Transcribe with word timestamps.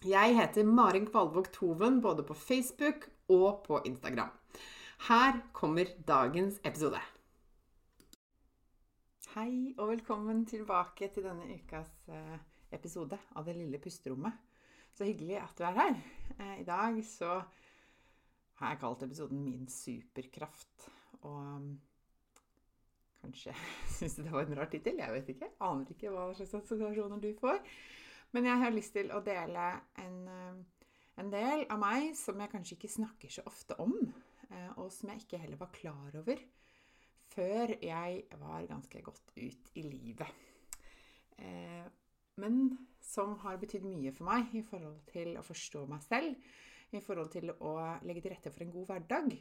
Jeg 0.00 0.32
heter 0.32 0.64
Marin 0.64 1.04
Kvalvåg 1.04 1.50
Toven 1.52 1.98
både 2.00 2.22
på 2.24 2.32
Facebook 2.32 3.02
og 3.28 3.58
på 3.66 3.82
Instagram. 3.84 4.30
Her 5.10 5.42
kommer 5.52 5.90
dagens 6.08 6.56
episode. 6.64 6.96
Hei 9.34 9.74
og 9.76 9.90
velkommen 9.90 10.46
tilbake 10.48 11.10
til 11.12 11.28
denne 11.28 11.50
ukas 11.52 11.92
eh, 12.08 12.40
episode 12.72 13.20
av 13.36 13.44
Det 13.44 13.58
lille 13.58 13.76
pusterommet. 13.76 14.40
Så 14.96 15.04
hyggelig 15.04 15.36
at 15.42 15.60
du 15.60 15.68
er 15.68 15.76
her. 15.82 16.00
Eh, 16.38 16.56
I 16.62 16.64
dag 16.64 17.04
så 17.04 17.42
har 18.56 18.72
jeg 18.72 18.80
kalt 18.80 19.02
episoden 19.02 19.44
'Min 19.44 19.68
superkraft'. 19.68 20.90
Og 21.28 21.60
mm, 21.60 21.80
kanskje 23.20 23.52
syns 23.98 24.16
du 24.16 24.22
det 24.22 24.32
var 24.32 24.48
en 24.48 24.56
rar 24.56 24.72
tittel? 24.72 24.96
Jeg 24.96 25.12
vet 25.12 25.28
ikke. 25.28 25.52
Aner 25.60 25.84
ikke 25.92 26.08
hva 26.08 26.30
slags 26.32 26.54
assosiasjoner 26.54 27.20
du 27.20 27.34
får. 27.36 27.60
Men 28.36 28.46
jeg 28.46 28.62
har 28.62 28.74
lyst 28.74 28.94
til 28.94 29.10
å 29.10 29.22
dele 29.26 29.66
en, 29.98 30.18
eh, 30.30 30.90
en, 31.18 31.30
del 31.32 31.64
av 31.70 31.80
meg 31.82 32.12
som 32.18 32.38
jeg 32.40 32.52
kanskje 32.52 32.76
ikke 32.76 32.92
snakker 32.92 33.32
så 33.34 33.44
ofte 33.50 33.76
om, 33.82 33.94
eh, 34.50 34.70
og 34.78 34.90
som 34.94 35.10
jeg 35.10 35.24
ikke 35.24 35.40
heller 35.42 35.58
var 35.60 35.72
klar 35.74 36.18
over 36.20 36.42
før 37.30 37.76
jeg 37.78 38.24
var 38.40 38.66
ganske 38.66 39.02
godt 39.06 39.32
ut 39.36 39.72
i 39.78 39.82
livet. 39.86 40.30
Eh, 41.38 41.86
men 42.42 42.78
som 43.02 43.36
har 43.42 43.58
betydd 43.60 43.86
mye 43.86 44.12
for 44.14 44.26
meg 44.26 44.54
i 44.58 44.64
forhold 44.66 45.02
til 45.10 45.36
å 45.38 45.44
forstå 45.46 45.84
meg 45.90 46.02
selv, 46.06 46.34
i 46.90 47.02
forhold 47.02 47.30
til 47.30 47.52
å 47.54 47.74
legge 48.02 48.24
til 48.24 48.34
rette 48.34 48.50
for 48.50 48.64
en 48.64 48.72
god 48.74 48.88
hverdag, 48.90 49.36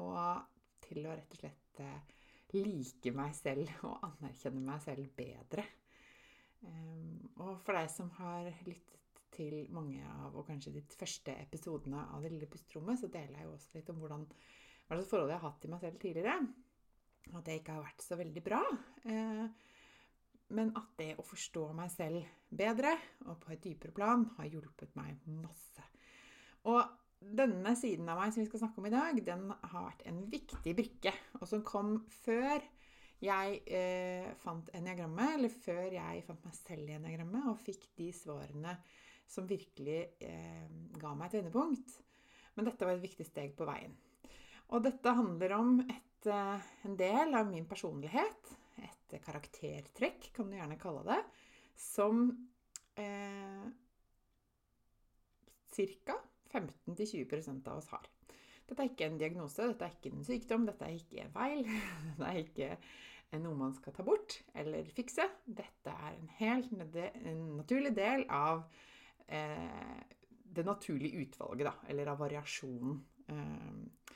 og 0.00 0.84
til 0.86 1.04
å 1.04 1.16
rett 1.16 1.34
og 1.34 1.40
slett 1.40 1.82
like 2.56 3.12
meg 3.12 3.34
selv 3.36 3.84
og 3.84 4.04
anerkjenne 4.06 4.64
meg 4.64 4.80
selv 4.84 5.12
bedre. 5.16 5.66
Um, 6.64 7.26
og 7.42 7.58
for 7.64 7.76
deg 7.76 7.90
som 7.92 8.08
har 8.16 8.48
lyttet 8.66 9.22
til 9.36 9.66
mange 9.74 10.00
av, 10.08 10.32
og 10.32 10.46
kanskje 10.48 10.72
de 10.78 10.82
første 10.96 11.34
episodene 11.42 12.06
av 12.14 12.24
Det 12.24 12.32
lille 12.32 12.48
pusterommet, 12.48 13.00
så 13.00 13.10
deler 13.12 13.36
jeg 13.36 13.48
jo 13.48 13.54
også 13.56 13.76
litt 13.76 13.90
om 13.92 13.98
hvordan, 14.00 14.24
hva 14.86 14.96
slags 14.96 15.10
forhold 15.12 15.32
jeg 15.32 15.40
har 15.40 15.50
hatt 15.50 15.60
til 15.62 15.72
meg 15.74 15.84
selv 15.84 16.02
tidligere. 16.02 16.36
At 17.34 17.48
det 17.48 17.56
ikke 17.58 17.74
har 17.76 17.84
vært 17.84 18.04
så 18.06 18.18
veldig 18.20 18.44
bra. 18.46 18.62
Uh, 19.04 19.72
men 20.56 20.70
at 20.78 20.92
det 21.00 21.10
å 21.18 21.26
forstå 21.26 21.64
meg 21.74 21.90
selv 21.90 22.22
bedre, 22.54 22.94
og 23.26 23.40
på 23.42 23.52
et 23.52 23.64
dypere 23.64 23.94
plan, 23.94 24.28
har 24.38 24.48
hjulpet 24.48 24.94
meg 24.98 25.18
masse. 25.42 25.82
Og 26.70 26.80
denne 27.20 27.72
siden 27.78 28.08
av 28.12 28.20
meg 28.20 28.32
som 28.32 28.42
vi 28.42 28.48
skal 28.48 28.62
snakke 28.62 28.80
om 28.80 28.88
i 28.88 28.94
dag, 28.94 29.18
den 29.26 29.48
har 29.50 29.86
vært 29.88 30.04
en 30.06 30.22
viktig 30.30 30.74
brikke, 30.78 31.12
og 31.40 31.48
som 31.50 31.64
kom 31.66 31.96
før 32.22 32.62
jeg 33.22 33.60
eh, 33.72 34.26
fant 34.42 34.68
eniagrammet, 34.76 35.36
eller 35.38 35.52
før 35.52 35.86
jeg 35.94 36.24
fant 36.26 36.42
meg 36.44 36.56
selv 36.58 36.90
i 36.90 36.96
eniagrammet, 36.98 37.46
og 37.48 37.62
fikk 37.64 37.86
de 37.96 38.10
svarene 38.14 38.74
som 39.26 39.48
virkelig 39.48 40.00
eh, 40.22 40.66
ga 41.00 41.14
meg 41.16 41.30
et 41.30 41.40
vendepunkt. 41.40 41.96
Men 42.56 42.68
dette 42.68 42.88
var 42.88 42.96
et 42.96 43.04
viktig 43.04 43.26
steg 43.28 43.56
på 43.56 43.66
veien. 43.68 43.96
Og 44.74 44.82
dette 44.84 45.14
handler 45.16 45.56
om 45.56 45.80
et, 45.84 46.28
eh, 46.28 46.68
en 46.88 46.98
del 46.98 47.34
av 47.38 47.48
min 47.50 47.66
personlighet, 47.68 48.54
et 48.84 49.16
karaktertrekk, 49.24 50.30
kan 50.36 50.50
du 50.50 50.58
gjerne 50.58 50.78
kalle 50.80 51.04
det, 51.06 51.20
som 51.80 52.28
eh, 53.00 53.66
ca. 55.76 56.20
15-20% 56.52 57.68
av 57.68 57.80
oss 57.80 57.88
har. 57.92 58.04
Dette 58.66 58.82
er 58.82 58.90
ikke 58.90 59.06
en 59.06 59.18
diagnose, 59.20 59.68
dette 59.70 59.86
er 59.86 59.94
ikke 59.94 60.10
en 60.14 60.26
sykdom, 60.26 60.66
dette 60.66 60.86
er 60.86 60.96
ikke 60.96 61.22
en 61.22 61.34
feil. 61.34 61.62
Dette 62.18 62.30
er 62.30 62.40
ikke 62.42 62.70
noe 63.42 63.58
man 63.58 63.74
skal 63.76 63.94
ta 63.94 64.04
bort 64.06 64.40
eller 64.58 64.86
fikse. 64.94 65.26
Dette 65.46 65.92
er 65.92 66.16
en 66.16 66.28
helt 66.40 66.72
en 66.74 67.42
naturlig 67.58 67.92
del 67.96 68.24
av 68.32 68.64
eh, 69.28 70.02
det 70.56 70.64
naturlige 70.66 71.26
utvalget, 71.26 71.66
da, 71.68 71.74
eller 71.90 72.12
av 72.12 72.22
variasjonen 72.22 73.00
eh, 73.32 74.14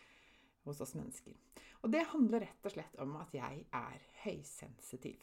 hos 0.67 0.81
oss 0.83 0.95
mennesker. 0.99 1.37
Og 1.81 1.93
det 1.93 2.07
handler 2.13 2.45
rett 2.45 2.67
og 2.67 2.75
slett 2.75 2.99
om 3.03 3.15
at 3.21 3.35
jeg 3.35 3.65
er 3.77 4.09
høysensitiv. 4.25 5.23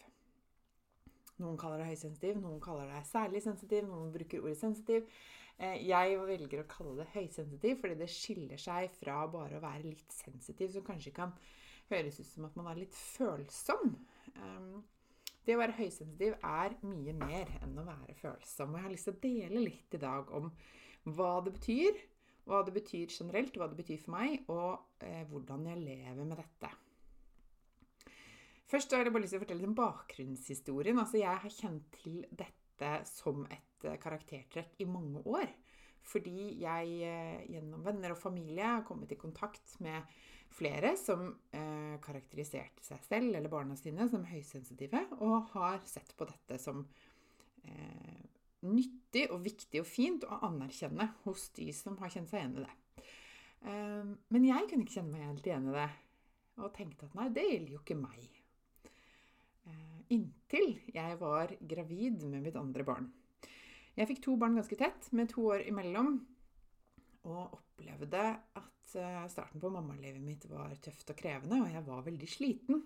Noen 1.42 1.58
kaller 1.60 1.84
det 1.84 1.92
høysensitiv, 1.92 2.40
noen 2.42 2.62
kaller 2.64 2.90
det 2.90 3.04
særlig 3.10 3.44
sensitiv, 3.46 3.86
noen 3.86 4.10
bruker 4.14 4.42
ordet 4.42 4.58
sensitiv. 4.58 5.06
Eh, 5.58 5.80
jeg 5.90 6.18
velger 6.22 6.62
å 6.62 6.70
kalle 6.70 6.96
det 7.00 7.12
høysensitiv 7.16 7.80
fordi 7.82 7.98
det 7.98 8.10
skiller 8.14 8.62
seg 8.62 8.92
fra 9.00 9.24
bare 9.34 9.58
å 9.58 9.64
være 9.64 9.88
litt 9.90 10.14
sensitiv, 10.14 10.70
som 10.74 10.86
kanskje 10.86 11.14
kan 11.16 11.34
høres 11.90 12.20
ut 12.20 12.30
som 12.30 12.48
at 12.48 12.58
man 12.60 12.70
er 12.72 12.82
litt 12.84 12.98
følsom. 12.98 13.96
Ehm, 14.36 14.82
det 15.48 15.56
å 15.56 15.62
være 15.62 15.78
høysensitiv 15.78 16.36
er 16.44 16.76
mye 16.84 17.16
mer 17.18 17.54
enn 17.62 17.78
å 17.80 17.86
være 17.88 18.18
følsom. 18.20 18.74
Og 18.74 18.80
jeg 18.80 18.88
har 18.88 18.94
lyst 18.94 19.10
til 19.10 19.16
å 19.16 19.24
dele 19.24 19.64
litt 19.64 19.98
i 19.98 20.02
dag 20.04 20.34
om 20.36 20.52
hva 21.18 21.32
det 21.46 21.56
betyr, 21.56 22.02
hva 22.48 22.64
det 22.68 22.76
betyr 22.76 23.14
generelt, 23.14 23.56
hva 23.56 23.70
det 23.72 23.80
betyr 23.80 24.02
for 24.04 24.18
meg, 24.18 24.44
og 24.52 25.06
eh, 25.06 25.24
hvordan 25.32 25.66
jeg 25.72 25.86
lever 25.86 26.24
med 26.28 26.38
dette. 26.42 26.74
Først 28.68 28.92
har 28.92 29.06
jeg 29.06 29.14
bare 29.16 29.24
lyst 29.24 29.36
til 29.36 29.40
å 29.40 29.46
fortelle 29.46 29.68
om 29.70 29.78
bakgrunnshistorien. 29.78 31.00
Altså, 31.00 31.22
jeg 31.22 31.44
har 31.44 31.58
kjent 31.62 31.88
til 32.02 32.22
dette 32.36 32.92
som 33.08 33.46
et 33.48 33.68
Eh, 33.86 33.98
karaktertrekk 34.02 34.80
i 34.82 34.88
mange 34.90 35.22
år. 35.30 35.50
Fordi 36.08 36.56
jeg 36.62 36.94
eh, 37.04 37.44
gjennom 37.52 37.84
venner 37.86 38.14
og 38.14 38.22
familie 38.22 38.66
har 38.66 38.86
kommet 38.88 39.12
i 39.12 39.20
kontakt 39.20 39.76
med 39.84 40.08
flere 40.58 40.94
som 40.98 41.28
eh, 41.52 41.98
karakteriserte 42.02 42.86
seg 42.86 43.04
selv 43.06 43.36
eller 43.36 43.52
barna 43.52 43.76
sine 43.78 44.08
som 44.10 44.24
høysensitive, 44.26 45.04
og 45.20 45.52
har 45.54 45.84
sett 45.86 46.16
på 46.18 46.26
dette 46.30 46.58
som 46.64 46.86
eh, 47.68 48.24
nyttig 48.66 49.28
og 49.36 49.44
viktig 49.46 49.84
og 49.84 49.90
fint 49.90 50.26
å 50.26 50.40
anerkjenne 50.48 51.12
hos 51.28 51.50
de 51.60 51.68
som 51.76 52.00
har 52.02 52.14
kjent 52.16 52.32
seg 52.32 52.42
igjen 52.42 52.58
i 52.62 52.66
det. 52.66 53.06
Eh, 53.68 54.16
men 54.34 54.48
jeg 54.48 54.72
kunne 54.72 54.88
ikke 54.88 54.98
kjenne 55.02 55.14
meg 55.14 55.28
helt 55.28 55.52
igjen 55.52 55.70
i 55.70 55.78
det, 55.78 55.90
og 56.64 56.74
tenkte 56.74 57.12
at 57.12 57.20
nei, 57.20 57.30
det 57.36 57.46
gjelder 57.52 57.76
jo 57.76 57.84
ikke 57.84 58.00
meg. 58.00 58.37
Inntil 60.14 60.78
jeg 60.94 61.20
var 61.20 61.52
gravid 61.60 62.24
med 62.30 62.46
mitt 62.46 62.58
andre 62.60 62.86
barn. 62.88 63.10
Jeg 63.98 64.10
fikk 64.12 64.22
to 64.24 64.36
barn 64.38 64.58
ganske 64.58 64.78
tett, 64.78 65.10
med 65.18 65.32
to 65.32 65.48
år 65.50 65.64
imellom, 65.66 66.20
og 67.28 67.58
opplevde 67.58 68.24
at 68.60 68.96
eh, 68.96 69.24
starten 69.32 69.62
på 69.62 69.72
mammalivet 69.74 70.22
mitt 70.24 70.46
var 70.52 70.76
tøft 70.84 71.10
og 71.12 71.18
krevende, 71.18 71.64
og 71.64 71.74
jeg 71.74 71.86
var 71.88 72.06
veldig 72.06 72.30
sliten. 72.30 72.84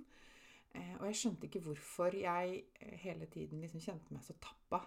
Eh, 0.72 0.94
og 1.02 1.10
jeg 1.10 1.20
skjønte 1.20 1.50
ikke 1.50 1.64
hvorfor 1.66 2.16
jeg 2.16 2.62
eh, 2.80 2.96
hele 3.04 3.28
tiden 3.32 3.62
liksom 3.62 3.84
kjente 3.84 4.16
meg 4.16 4.24
så 4.26 4.38
tappa. 4.40 4.86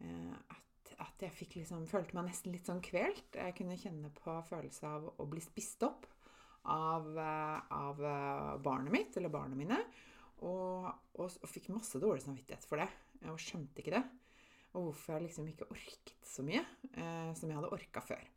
At, 0.00 0.92
at 1.04 1.22
jeg 1.26 1.48
liksom, 1.52 1.82
følte 1.88 2.16
meg 2.16 2.30
nesten 2.30 2.54
litt 2.54 2.68
sånn 2.68 2.80
kvelt. 2.84 3.34
Jeg 3.36 3.56
kunne 3.58 3.76
kjenne 3.80 4.08
på 4.16 4.36
følelse 4.48 4.88
av 4.88 5.10
å 5.12 5.26
bli 5.28 5.42
spist 5.44 5.84
opp 5.84 6.06
av, 6.72 7.10
av 7.20 8.00
barnet 8.64 8.94
mitt, 8.94 9.18
eller 9.20 9.32
barna 9.32 9.58
mine. 9.58 9.76
Og, 10.46 10.88
og, 11.18 11.26
og 11.28 11.50
fikk 11.50 11.70
masse 11.74 12.00
dårlig 12.00 12.24
samvittighet 12.24 12.66
for 12.68 12.80
det. 12.80 12.88
Og 13.30 13.40
skjønte 13.40 13.82
ikke 13.82 13.98
det. 13.98 14.04
og 14.70 14.84
hvorfor 14.86 15.16
jeg 15.16 15.26
liksom 15.26 15.48
ikke 15.50 15.66
orket 15.74 16.12
så 16.22 16.44
mye 16.46 16.60
eh, 16.94 17.32
som 17.34 17.50
jeg 17.50 17.58
hadde 17.58 17.72
orka 17.74 18.02
før. 18.06 18.28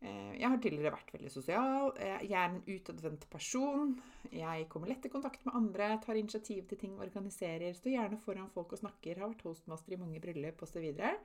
Eh, 0.00 0.32
jeg 0.40 0.48
har 0.48 0.60
tidligere 0.62 0.94
vært 0.94 1.12
veldig 1.12 1.30
sosial. 1.32 1.90
Eh, 2.00 2.22
jeg 2.24 2.36
er 2.40 2.48
en 2.48 2.62
utadvendt 2.64 3.26
person. 3.30 3.92
Jeg 4.32 4.68
kommer 4.72 4.88
lett 4.88 5.04
i 5.04 5.12
kontakt 5.12 5.44
med 5.44 5.58
andre, 5.58 5.90
tar 6.00 6.16
initiativ 6.16 6.64
til 6.70 6.80
ting, 6.80 6.96
organiserer, 7.04 7.76
står 7.76 7.94
gjerne 7.94 8.20
foran 8.24 8.48
folk 8.54 8.72
og 8.72 8.80
snakker, 8.80 9.20
har 9.20 9.30
vært 9.34 9.44
hostmaster 9.44 9.94
i 9.94 10.00
mange 10.00 10.22
bryllup 10.24 10.64
osv. 10.64 10.86
Eh, 10.88 11.18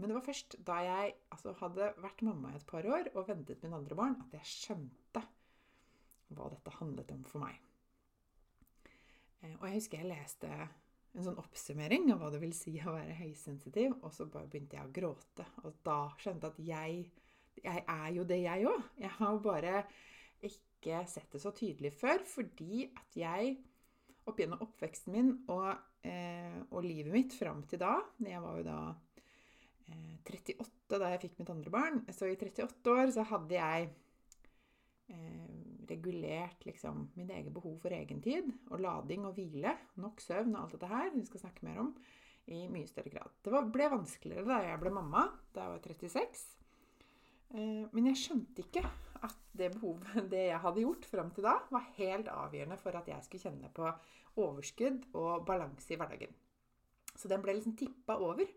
men 0.00 0.08
det 0.08 0.16
var 0.16 0.24
først 0.24 0.56
da 0.66 0.78
jeg 0.86 1.12
altså, 1.34 1.52
hadde 1.60 1.92
vært 2.00 2.24
mamma 2.26 2.50
i 2.50 2.58
et 2.58 2.66
par 2.66 2.88
år 2.88 3.12
og 3.12 3.28
ventet 3.28 3.60
min 3.62 3.76
andre 3.76 3.98
barn, 3.98 4.16
at 4.24 4.38
jeg 4.40 4.48
skjønte 4.48 5.26
hva 6.32 6.48
dette 6.48 6.78
handlet 6.80 7.12
om 7.12 7.22
for 7.28 7.44
meg. 7.44 7.60
Og 9.42 9.66
jeg 9.66 9.78
husker 9.80 10.02
jeg 10.02 10.10
leste 10.12 10.50
en 11.12 11.26
sånn 11.26 11.40
oppsummering 11.40 12.08
av 12.14 12.22
hva 12.22 12.30
det 12.32 12.40
vil 12.40 12.54
si 12.56 12.76
å 12.80 12.94
være 12.94 13.18
høysensitiv, 13.18 13.98
og 14.00 14.14
så 14.14 14.26
bare 14.30 14.48
begynte 14.48 14.78
jeg 14.78 14.88
å 14.88 14.94
gråte. 14.94 15.46
Og 15.66 15.82
da 15.84 15.98
skjønte 16.20 16.48
jeg 16.48 16.54
at 16.54 16.62
jeg, 16.70 17.02
jeg 17.66 17.84
er 17.96 18.08
jo 18.16 18.24
det, 18.28 18.40
jeg 18.46 18.68
òg. 18.70 18.86
Jeg 19.02 19.12
har 19.18 19.40
bare 19.44 19.82
ikke 20.48 21.02
sett 21.10 21.34
det 21.34 21.42
så 21.42 21.52
tydelig 21.54 21.92
før, 21.98 22.24
fordi 22.26 22.86
at 22.88 23.18
jeg 23.18 23.56
opp 24.30 24.38
gjennom 24.38 24.62
oppveksten 24.64 25.14
min 25.14 25.32
og, 25.50 25.72
eh, 26.06 26.58
og 26.70 26.86
livet 26.86 27.12
mitt 27.12 27.34
fram 27.34 27.64
til 27.66 27.80
da 27.82 27.96
Jeg 28.22 28.38
var 28.42 28.60
jo 28.60 28.66
da 28.68 28.78
eh, 29.90 30.14
38 30.22 31.00
da 31.02 31.10
jeg 31.12 31.22
fikk 31.26 31.40
mitt 31.40 31.50
andre 31.52 31.74
barn. 31.74 32.00
Så 32.14 32.30
i 32.30 32.38
38 32.38 32.94
år 32.94 33.12
så 33.14 33.26
hadde 33.26 33.58
jeg 33.58 33.90
eh, 35.10 35.61
regulert 35.88 36.64
liksom, 36.66 37.06
mine 37.18 37.36
egne 37.36 37.52
behov 37.54 37.76
for 37.82 37.94
egentid 37.94 38.50
og 38.70 38.82
lading 38.84 39.26
og 39.28 39.36
hvile, 39.36 39.74
nok 40.02 40.22
søvn 40.22 40.54
og 40.54 40.64
alt 40.64 40.76
dette 40.76 40.90
her, 40.90 41.12
vi 41.14 41.24
skal 41.28 41.44
snakke 41.44 41.66
mer 41.66 41.82
om, 41.84 41.92
i 42.50 42.64
mye 42.70 42.88
større 42.90 43.12
grad. 43.12 43.36
Det 43.44 43.52
var, 43.54 43.68
ble 43.70 43.86
vanskeligere 43.92 44.48
da 44.48 44.58
jeg 44.64 44.80
ble 44.82 44.92
mamma, 44.94 45.28
da 45.54 45.66
jeg 45.66 45.74
var 45.76 45.84
36. 45.86 46.42
Eh, 47.52 47.84
men 47.92 48.08
jeg 48.10 48.20
skjønte 48.22 48.64
ikke 48.64 48.82
at 49.22 49.38
det 49.58 49.70
behovet, 49.76 50.26
det 50.32 50.46
jeg 50.48 50.62
hadde 50.64 50.84
gjort 50.84 51.08
fram 51.10 51.30
til 51.34 51.46
da, 51.46 51.58
var 51.70 51.90
helt 51.98 52.30
avgjørende 52.32 52.80
for 52.82 52.98
at 52.98 53.10
jeg 53.12 53.26
skulle 53.26 53.46
kjenne 53.46 53.70
på 53.76 53.90
overskudd 54.42 55.10
og 55.18 55.46
balanse 55.46 55.92
i 55.92 56.00
hverdagen. 56.00 56.32
Så 57.14 57.28
den 57.28 57.42
ble 57.44 57.54
liksom 57.58 57.76
tippa 57.78 58.16
over. 58.18 58.48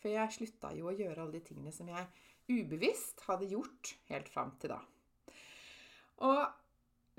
For 0.00 0.08
jeg 0.08 0.32
slutta 0.32 0.72
jo 0.72 0.88
å 0.88 0.96
gjøre 0.96 1.22
alle 1.22 1.36
de 1.36 1.44
tingene 1.44 1.72
som 1.74 1.88
jeg 1.92 2.06
ubevisst 2.50 3.20
hadde 3.26 3.50
gjort 3.50 3.94
helt 4.08 4.30
fram 4.32 4.54
til 4.60 4.72
da. 4.72 4.80
Og 6.26 6.40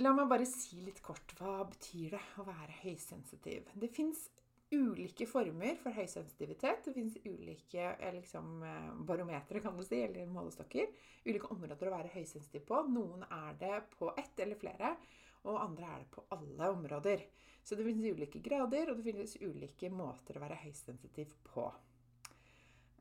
La 0.01 0.13
meg 0.17 0.29
bare 0.31 0.47
si 0.49 0.79
litt 0.81 1.01
kort 1.05 1.35
hva 1.37 1.59
betyr 1.69 2.15
det 2.15 2.21
å 2.41 2.45
være 2.47 2.73
høysensitiv. 2.81 3.67
Det 3.77 3.89
fins 3.93 4.23
ulike 4.71 5.27
former 5.29 5.75
for 5.81 5.93
høysensitivitet. 5.93 6.87
Det 6.87 6.93
fins 6.95 7.17
ulike 7.25 7.83
eh, 7.91 8.13
liksom, 8.15 8.63
eh, 8.65 8.87
barometere, 9.05 9.61
kan 9.61 9.77
du 9.77 9.83
si, 9.85 9.99
eller 10.01 10.29
målestokker. 10.31 10.89
Ulike 11.27 11.51
områder 11.53 11.91
å 11.91 11.93
være 11.93 12.13
høysensitiv 12.15 12.65
på. 12.71 12.79
Noen 12.89 13.27
er 13.27 13.59
det 13.61 13.75
på 13.93 14.09
ett 14.17 14.41
eller 14.41 14.57
flere, 14.57 14.95
og 15.43 15.59
andre 15.67 15.91
er 15.91 16.05
det 16.05 16.09
på 16.15 16.25
alle 16.33 16.71
områder. 16.73 17.27
Så 17.61 17.77
det 17.77 17.85
finnes 17.85 18.15
ulike 18.15 18.41
grader, 18.41 18.89
og 18.89 18.97
det 18.97 19.05
finnes 19.05 19.37
ulike 19.43 19.91
måter 19.93 20.39
å 20.39 20.45
være 20.47 20.63
høysensitiv 20.63 21.35
på. 21.51 21.67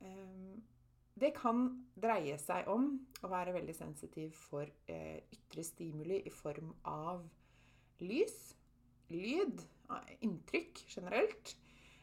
Um, 0.05 0.61
det 1.19 1.33
kan 1.37 1.67
dreie 1.99 2.37
seg 2.41 2.69
om 2.71 2.93
å 3.25 3.31
være 3.31 3.55
veldig 3.57 3.75
sensitiv 3.77 4.37
for 4.37 4.69
eh, 4.91 5.21
ytre 5.35 5.65
stimuli 5.67 6.21
i 6.27 6.33
form 6.33 6.73
av 6.89 7.25
lys, 8.01 8.39
lyd, 9.13 9.61
inntrykk 10.25 10.85
generelt. 10.89 11.57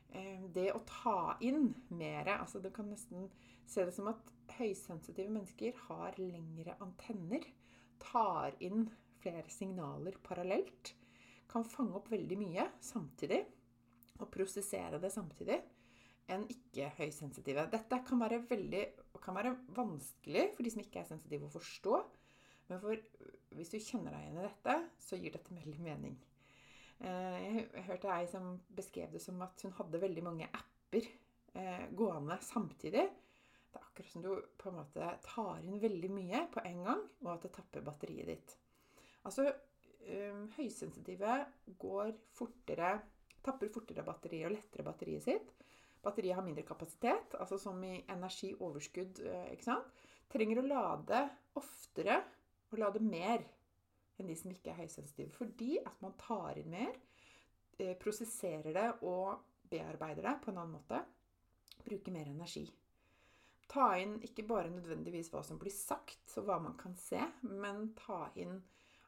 Eh, 0.09 0.44
det 0.54 0.69
å 0.75 0.83
ta 0.88 1.38
inn 1.44 1.71
mer 1.89 2.30
altså 2.38 2.62
Du 2.63 2.69
kan 2.74 2.89
nesten 2.92 3.30
se 3.68 3.86
det 3.86 3.95
som 3.95 4.09
at 4.12 4.33
høysensitive 4.57 5.31
mennesker 5.31 5.75
har 5.88 6.19
lengre 6.21 6.77
antenner. 6.83 7.44
Tar 8.01 8.56
inn 8.63 8.88
flere 9.21 9.50
signaler 9.51 10.19
parallelt. 10.24 10.94
Kan 11.50 11.65
fange 11.68 11.95
opp 11.98 12.12
veldig 12.12 12.38
mye 12.39 12.68
samtidig 12.83 13.42
og 14.18 14.30
prosessere 14.33 15.00
det 15.01 15.12
samtidig 15.13 15.60
enn 16.31 16.45
ikke-høysensitive. 16.51 17.68
Dette 17.71 18.00
kan 18.07 18.19
være, 18.21 18.41
veldig, 18.50 18.83
kan 19.24 19.38
være 19.38 19.53
vanskelig 19.75 20.50
for 20.56 20.65
de 20.65 20.74
som 20.74 20.83
ikke 20.83 21.01
er 21.01 21.09
sensitive, 21.09 21.47
å 21.47 21.56
forstå. 21.56 22.00
Men 22.68 22.81
for, 22.83 23.03
hvis 23.56 23.71
du 23.71 23.77
kjenner 23.79 24.15
deg 24.15 24.25
igjen 24.25 24.41
i 24.41 24.47
dette, 24.47 24.75
så 25.07 25.19
gir 25.19 25.35
dette 25.35 25.56
veldig 25.56 25.83
mening. 25.85 26.18
Eh, 26.97 27.38
jeg 27.45 27.85
hørte 27.88 28.12
ei 28.12 28.27
som 28.29 28.56
beskrev 28.75 29.13
det 29.13 29.21
som 29.24 29.39
at 29.45 29.63
hun 29.63 29.75
hadde 29.77 30.01
veldig 30.01 30.24
mange 30.25 30.50
apper 30.50 31.07
eh, 31.53 31.85
gående 31.95 32.39
samtidig. 32.44 33.06
Det 33.68 33.79
er 33.79 33.85
akkurat 33.85 34.12
som 34.12 34.25
du 34.25 34.31
på 34.59 34.71
en 34.71 34.79
måte 34.81 35.12
tar 35.24 35.63
inn 35.63 35.79
veldig 35.79 36.12
mye 36.12 36.44
på 36.51 36.63
en 36.68 36.81
gang, 36.89 37.03
og 37.24 37.31
at 37.38 37.47
det 37.47 37.53
tapper 37.56 37.85
batteriet 37.85 38.33
ditt. 38.33 38.57
Altså, 39.27 39.47
eh, 40.03 40.44
høysensitive 40.57 41.39
går 41.79 42.12
fortere, 42.35 42.97
tapper 43.45 43.71
fortere 43.71 44.03
batteriet 44.07 44.50
og 44.50 44.57
lettere 44.57 44.88
batteriet 44.88 45.24
sitt 45.24 45.56
batteriet 46.04 46.38
har 46.38 46.46
mindre 46.46 46.66
kapasitet, 46.68 47.36
altså 47.40 47.60
som 47.62 47.82
i 47.84 48.00
energioverskudd, 48.10 49.22
eh, 49.26 49.52
ikke 49.56 49.68
sant, 49.70 50.02
trenger 50.32 50.62
å 50.62 50.68
lade 50.68 51.22
oftere 51.60 52.22
og 52.72 52.82
lade 52.82 53.04
mer 53.04 53.44
enn 54.18 54.30
de 54.30 54.36
som 54.38 54.52
ikke 54.52 54.74
er 54.74 54.82
høysensitive. 54.82 55.32
Fordi 55.36 55.78
at 55.84 56.02
man 56.04 56.16
tar 56.20 56.58
inn 56.60 56.72
mer, 56.72 56.96
eh, 57.80 57.96
prosesserer 57.98 58.74
det 58.74 58.90
og 59.04 59.40
bearbeider 59.70 60.24
det 60.24 60.42
på 60.42 60.52
en 60.52 60.58
annen 60.58 60.78
måte. 60.80 61.04
Bruker 61.86 62.12
mer 62.12 62.28
energi. 62.28 62.66
Ta 63.68 63.98
inn 64.00 64.20
ikke 64.24 64.48
bare 64.48 64.72
nødvendigvis 64.72 65.30
hva 65.30 65.44
som 65.44 65.60
blir 65.60 65.72
sagt, 65.72 66.38
og 66.38 66.48
hva 66.48 66.60
man 66.64 66.78
kan 66.80 66.96
se, 66.96 67.20
men 67.42 67.94
ta 68.00 68.30
inn 68.36 68.62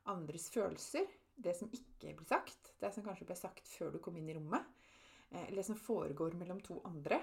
andres 0.06 0.50
følelser. 0.50 1.08
Det 1.40 1.56
som 1.56 1.72
ikke 1.72 2.16
blir 2.18 2.28
sagt. 2.28 2.74
Det 2.80 2.92
som 2.94 3.04
kanskje 3.04 3.26
ble 3.26 3.36
sagt 3.36 3.68
før 3.68 3.94
du 3.94 4.00
kom 4.04 4.18
inn 4.20 4.30
i 4.30 4.36
rommet. 4.36 4.66
Eh, 5.32 5.44
eller 5.48 5.62
det 5.62 5.68
som 5.70 5.80
foregår 5.80 6.38
mellom 6.40 6.62
to 6.66 6.82
andre. 6.86 7.22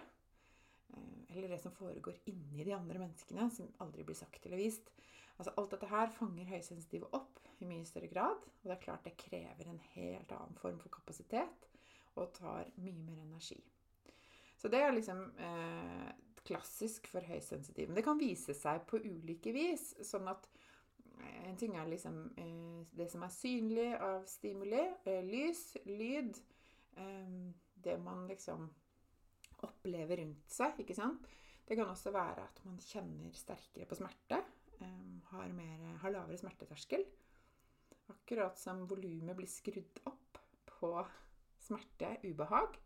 Eh, 0.89 1.37
eller 1.37 1.49
det 1.49 1.59
som 1.63 1.75
foregår 1.75 2.19
inni 2.25 2.65
de 2.65 2.73
andre 2.73 2.99
menneskene, 3.03 3.51
som 3.51 3.73
aldri 3.85 4.05
blir 4.05 4.19
sagt 4.19 4.47
eller 4.47 4.61
vist. 4.61 4.93
Altså 5.37 5.53
Alt 5.57 5.75
dette 5.75 5.91
her 5.91 6.13
fanger 6.13 6.49
høysensitive 6.49 7.09
opp 7.17 7.41
i 7.61 7.69
mye 7.69 7.85
større 7.89 8.09
grad. 8.13 8.45
Og 8.63 8.69
det 8.69 8.77
er 8.77 8.85
klart 8.85 9.05
det 9.05 9.17
krever 9.21 9.69
en 9.69 9.83
helt 9.95 10.33
annen 10.33 10.61
form 10.61 10.79
for 10.83 10.93
kapasitet 10.93 11.67
og 12.17 12.33
tar 12.37 12.71
mye 12.81 13.03
mer 13.05 13.19
energi. 13.21 13.59
Så 14.57 14.71
det 14.73 14.81
er 14.81 14.95
liksom 14.97 15.21
eh, 15.37 16.09
klassisk 16.47 17.11
for 17.13 17.25
høysensitive. 17.29 17.91
Men 17.91 17.99
det 17.99 18.07
kan 18.07 18.21
vise 18.21 18.55
seg 18.57 18.87
på 18.89 19.03
ulike 19.05 19.53
vis. 19.53 19.91
Sånn 20.07 20.31
at 20.33 20.49
eh, 21.21 21.51
en 21.51 21.59
ting 21.61 21.77
er 21.77 21.91
liksom 21.91 22.23
eh, 22.41 22.81
det 22.97 23.11
som 23.13 23.27
er 23.27 23.35
synlig 23.35 23.91
av 24.01 24.25
stimuli. 24.31 24.87
Eh, 25.05 25.21
lys, 25.29 25.67
lyd. 25.85 26.41
Eh, 26.97 27.37
det 27.87 27.97
man 28.03 28.27
liksom 28.29 28.67
opplever 29.65 30.21
rundt 30.21 30.53
seg. 30.53 30.81
ikke 30.83 30.97
sant? 30.97 31.27
Det 31.67 31.77
kan 31.79 31.89
også 31.91 32.13
være 32.15 32.45
at 32.45 32.61
man 32.67 32.79
kjenner 32.83 33.35
sterkere 33.35 33.89
på 33.89 33.99
smerte. 33.99 34.43
Um, 34.77 35.23
har, 35.31 35.49
mer, 35.57 35.87
har, 36.03 36.13
lavere 36.13 36.39
smerteterskel. 36.39 37.07
Akkurat 38.13 38.59
som 38.61 38.85
volumet 38.87 39.37
blir 39.39 39.51
skrudd 39.51 40.03
opp 40.07 40.39
på 40.69 40.91
smerte, 41.67 42.19
ubehag. 42.27 42.77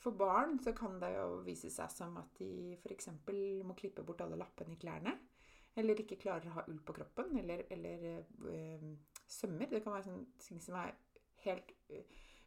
For 0.00 0.16
barn 0.16 0.58
så 0.62 0.72
kan 0.76 0.98
det 1.00 1.14
jo 1.14 1.40
vise 1.44 1.70
seg 1.72 1.92
som 1.92 2.16
at 2.20 2.32
de 2.38 2.76
f.eks. 2.76 3.10
må 3.64 3.76
klippe 3.76 4.04
bort 4.04 4.22
alle 4.24 4.38
lappene 4.40 4.76
i 4.76 4.80
klærne. 4.80 5.16
Eller 5.76 5.98
ikke 6.00 6.20
klarer 6.20 6.48
å 6.48 6.58
ha 6.60 6.64
ull 6.70 6.78
på 6.86 6.94
kroppen. 6.96 7.34
Eller, 7.40 7.64
eller 7.74 8.06
øh, 8.20 8.90
sømmer. 9.26 9.68
Det 9.68 9.82
kan 9.82 9.96
være 9.96 10.06
sånne 10.08 10.44
ting 10.44 10.60
som 10.62 10.78
er 10.78 10.94
helt 11.44 11.74
øh, 11.90 12.04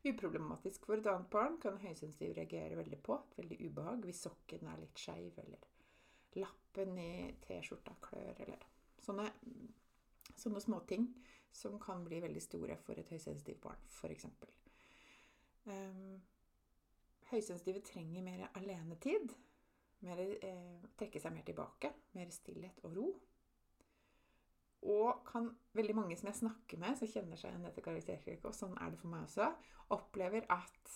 Uproblematisk 0.08 0.86
for 0.88 1.00
et 1.00 1.08
annet 1.10 1.30
barn 1.34 1.58
kan 1.62 1.80
høysensitiv 1.82 2.36
reagere 2.38 2.78
veldig 2.80 3.00
på. 3.04 3.18
Et 3.18 3.40
veldig 3.42 3.58
ubehag 3.68 4.06
hvis 4.08 4.24
sokken 4.28 4.70
er 4.72 4.80
litt 4.82 5.02
skeiv, 5.02 5.34
eller 5.44 5.68
lappen 6.38 6.98
i 7.02 7.12
T-skjorta 7.44 7.96
klør, 8.04 8.44
eller 8.46 8.66
sånne, 9.04 9.26
sånne 10.38 10.62
småting 10.64 11.10
som 11.58 11.80
kan 11.82 12.04
bli 12.06 12.22
veldig 12.22 12.44
store 12.44 12.78
for 12.86 13.00
et 13.00 13.10
høysensitivt 13.10 13.62
barn, 13.64 13.82
f.eks. 13.90 14.28
Um, 14.30 15.72
ehm, 15.74 16.18
høysensitive 17.32 17.82
trenger 17.88 18.26
mer 18.26 18.48
alenetid. 18.54 19.34
Mer, 20.06 20.22
eh, 20.22 20.86
trekke 21.00 21.20
seg 21.20 21.34
mer 21.34 21.48
tilbake. 21.48 21.92
Mer 22.14 22.30
stillhet 22.32 22.84
og 22.86 22.94
ro. 23.00 23.08
Og 24.86 25.24
kan 25.26 25.50
veldig 25.78 25.96
mange 25.98 26.18
som 26.20 26.30
jeg 26.30 26.42
snakker 26.42 26.80
med, 26.82 26.98
som 27.00 27.10
kjenner 27.10 27.40
seg 27.40 27.52
igjen 27.52 27.66
dette 27.66 27.84
karaktertrekket, 27.86 28.46
og 28.46 28.56
sånn 28.56 28.76
er 28.78 28.94
det 28.94 29.00
for 29.02 29.12
meg 29.12 29.26
også, 29.26 29.50
opplever 29.96 30.46
at 30.54 30.92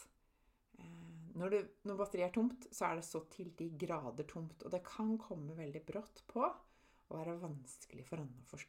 eh, 0.77 1.31
når, 1.39 1.55
det, 1.55 1.61
når, 1.89 1.97
batteriet 2.03 2.29
er 2.29 2.35
tomt, 2.35 2.67
så 2.69 2.89
er 2.91 2.99
det 2.99 3.07
så 3.07 3.23
til 3.33 3.49
de 3.57 3.71
grader 3.81 4.27
tomt. 4.29 4.61
Og 4.61 4.73
det 4.73 4.83
kan 4.85 5.15
komme 5.21 5.57
veldig 5.57 5.81
brått 5.87 6.23
på 6.29 6.45
og 6.45 7.17
være 7.17 7.41
vanskelig 7.41 8.05
for 8.07 8.21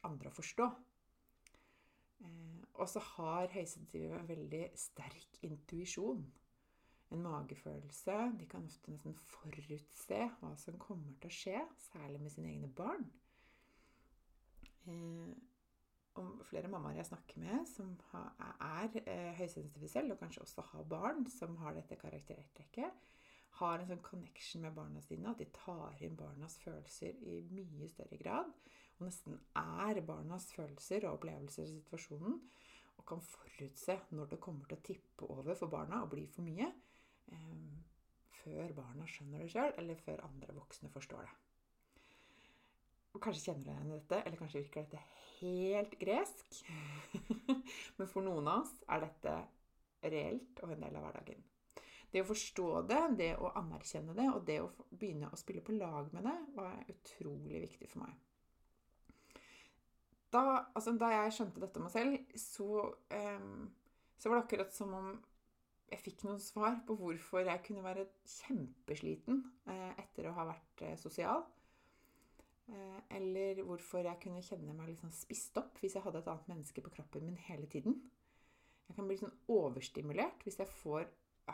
andre 0.09 0.31
å 0.31 0.35
forstå. 0.35 0.69
Eh, 2.25 2.61
og 2.73 2.89
så 2.89 3.03
har 3.13 3.53
høysensitive 3.53 4.23
veldig 4.27 4.65
sterk 4.79 5.43
intuisjon. 5.45 6.25
en 7.13 7.21
magefølelse. 7.21 8.13
De 8.39 8.45
kan 8.49 8.63
ofte 8.65 8.89
nesten 8.89 9.13
forutse 9.13 10.21
hva 10.39 10.55
som 10.57 10.79
kommer 10.81 11.13
til 11.21 11.29
å 11.29 11.35
skje, 11.35 11.59
særlig 11.91 12.21
med 12.23 12.33
sine 12.33 12.49
egne 12.49 12.71
barn. 12.73 13.05
Eh, 14.87 15.33
om 16.21 16.29
flere 16.45 16.69
mammaer 16.69 16.99
jeg 16.99 17.09
snakker 17.09 17.41
med 17.41 17.65
som 17.69 17.95
har, 18.11 18.33
er 18.61 18.97
eh, 19.01 19.31
høysensitive 19.39 19.89
selv, 19.89 20.13
og 20.13 20.21
kanskje 20.21 20.43
også 20.43 20.65
har 20.69 20.87
barn 20.89 21.25
som 21.31 21.55
har 21.61 21.73
dette 21.77 21.97
karaktertrekket, 22.01 23.05
har 23.59 23.79
en 23.79 23.89
sånn 23.89 24.03
connection 24.05 24.63
med 24.65 24.75
barna 24.77 25.01
sine, 25.05 25.29
at 25.29 25.41
de 25.41 25.47
tar 25.53 26.01
inn 26.05 26.17
barnas 26.17 26.57
følelser 26.61 27.17
i 27.29 27.39
mye 27.53 27.89
større 27.89 28.17
grad. 28.21 28.49
Og 28.97 29.07
nesten 29.07 29.37
er 29.57 30.01
barnas 30.05 30.49
følelser 30.55 31.05
og 31.05 31.19
opplevelser 31.19 31.67
i 31.67 31.75
situasjonen. 31.75 32.39
Og 32.97 33.05
kan 33.09 33.21
forutse 33.25 33.99
når 34.13 34.33
det 34.33 34.41
kommer 34.41 34.69
til 34.69 34.79
å 34.79 34.85
tippe 34.85 35.29
over 35.33 35.57
for 35.57 35.69
barna 35.69 36.01
og 36.03 36.11
bli 36.13 36.25
for 36.33 36.45
mye. 36.45 36.69
Eh, 37.33 37.69
før 38.41 38.73
barna 38.77 39.07
skjønner 39.09 39.45
det 39.45 39.53
sjøl, 39.53 39.73
eller 39.81 40.01
før 40.01 40.25
andre 40.29 40.57
voksne 40.57 40.93
forstår 40.93 41.25
det. 41.29 41.42
Kanskje 43.21 43.51
kjenner 43.51 43.63
du 43.63 43.71
igjen 43.71 43.91
dette, 43.93 44.19
eller 44.25 44.39
kanskje 44.39 44.63
virker 44.63 44.85
dette 44.87 45.01
helt 45.39 45.93
gresk. 46.01 46.61
Men 47.97 48.09
for 48.09 48.25
noen 48.25 48.49
av 48.49 48.63
oss 48.63 48.73
er 48.89 49.03
dette 49.05 49.35
reelt 50.03 50.63
og 50.63 50.73
en 50.73 50.85
del 50.85 50.97
av 50.97 51.05
hverdagen. 51.07 51.43
Det 52.13 52.21
å 52.21 52.29
forstå 52.29 52.67
det, 52.89 53.01
det 53.17 53.31
å 53.41 53.51
anerkjenne 53.57 54.13
det, 54.17 54.27
og 54.29 54.43
det 54.45 54.59
å 54.61 54.69
begynne 54.89 55.31
å 55.33 55.39
spille 55.39 55.63
på 55.65 55.77
lag 55.77 56.11
med 56.13 56.27
det, 56.27 56.35
var 56.57 56.75
utrolig 56.91 57.63
viktig 57.63 57.89
for 57.89 58.03
meg. 58.03 58.17
Da, 60.33 60.43
altså, 60.73 60.93
da 60.97 61.09
jeg 61.13 61.33
skjønte 61.37 61.61
dette 61.61 61.79
om 61.79 61.87
meg 61.87 61.93
selv, 61.93 62.35
så, 62.37 62.67
um, 63.13 63.65
så 64.17 64.29
var 64.29 64.39
det 64.39 64.45
akkurat 64.47 64.73
som 64.73 64.93
om 64.97 65.09
jeg 65.93 66.01
fikk 66.01 66.23
noen 66.25 66.41
svar 66.41 66.79
på 66.87 66.95
hvorfor 66.97 67.45
jeg 67.45 67.61
kunne 67.67 67.83
være 67.85 68.07
kjempesliten 68.25 69.43
eh, 69.69 69.91
etter 70.01 70.25
å 70.25 70.33
ha 70.37 70.47
vært 70.49 70.81
eh, 70.87 70.95
sosial. 70.97 71.43
Eh, 72.71 72.99
eller 73.17 73.59
hvorfor 73.67 74.05
jeg 74.07 74.19
kunne 74.23 74.43
kjenne 74.45 74.75
meg 74.75 74.93
liksom 74.93 75.11
spist 75.11 75.57
opp 75.59 75.81
hvis 75.81 75.97
jeg 75.97 76.05
hadde 76.05 76.21
et 76.21 76.29
annet 76.31 76.51
menneske 76.53 76.83
på 76.83 76.93
kroppen 76.95 77.25
min 77.27 77.39
hele 77.49 77.67
tiden. 77.67 77.97
Jeg 78.87 78.95
kan 78.95 79.07
bli 79.09 79.17
sånn 79.19 79.35
overstimulert 79.51 80.45
hvis 80.45 80.61
jeg 80.61 80.71
får 80.79 81.09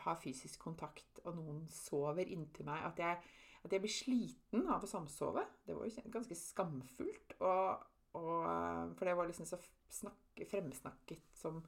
ha 0.06 0.13
fysisk 0.22 0.62
kontakt 0.62 1.22
og 1.24 1.39
noen 1.39 1.63
sover 1.74 2.30
inntil 2.30 2.68
meg. 2.70 2.86
At 2.92 3.01
jeg, 3.01 3.18
at 3.66 3.74
jeg 3.74 3.84
blir 3.84 3.94
sliten 3.94 4.70
av 4.70 4.86
å 4.86 4.92
samsove. 4.92 5.46
Det 5.66 5.78
var 5.78 5.89
jo 5.89 6.13
ganske 6.13 6.38
skamfullt. 6.38 7.36
Og, 7.39 7.89
og, 8.20 8.34
eh, 8.46 8.86
for 9.00 9.10
det 9.10 9.18
var 9.18 9.30
liksom 9.32 9.50
så 9.50 9.60
snakk, 9.89 10.46
fremsnakket 10.50 11.34
som 11.38 11.63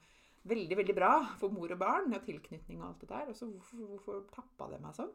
veldig, 0.47 0.77
veldig 0.77 0.97
bra 0.97 1.13
for 1.41 1.53
mor 1.53 1.73
og 1.73 1.81
barn, 1.81 2.13
og 2.13 2.23
tilknytning 2.25 2.81
og 2.81 2.91
alt 2.91 3.03
det 3.03 3.11
der. 3.11 3.33
Og 3.33 3.37
så 3.37 3.49
hvorfor, 3.49 3.85
hvorfor 3.95 4.23
tappa 4.33 4.69
det 4.71 4.81
meg 4.85 4.97
sånn? 4.97 5.13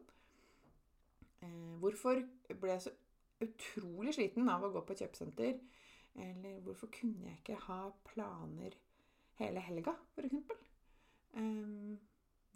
Eh, 1.43 1.75
hvorfor 1.79 2.23
ble 2.51 2.75
jeg 2.75 2.89
så 2.89 2.95
utrolig 3.43 4.15
sliten 4.17 4.49
av 4.49 4.65
å 4.65 4.71
gå 4.73 4.83
på 4.87 4.97
kjøpesenter? 4.97 5.57
Eller 6.17 6.61
hvorfor 6.65 6.89
kunne 6.93 7.29
jeg 7.29 7.41
ikke 7.41 7.59
ha 7.67 7.81
planer 8.07 8.77
hele 9.37 9.61
helga, 9.61 9.93
f.eks.? 10.15 10.63
Um, 11.37 11.97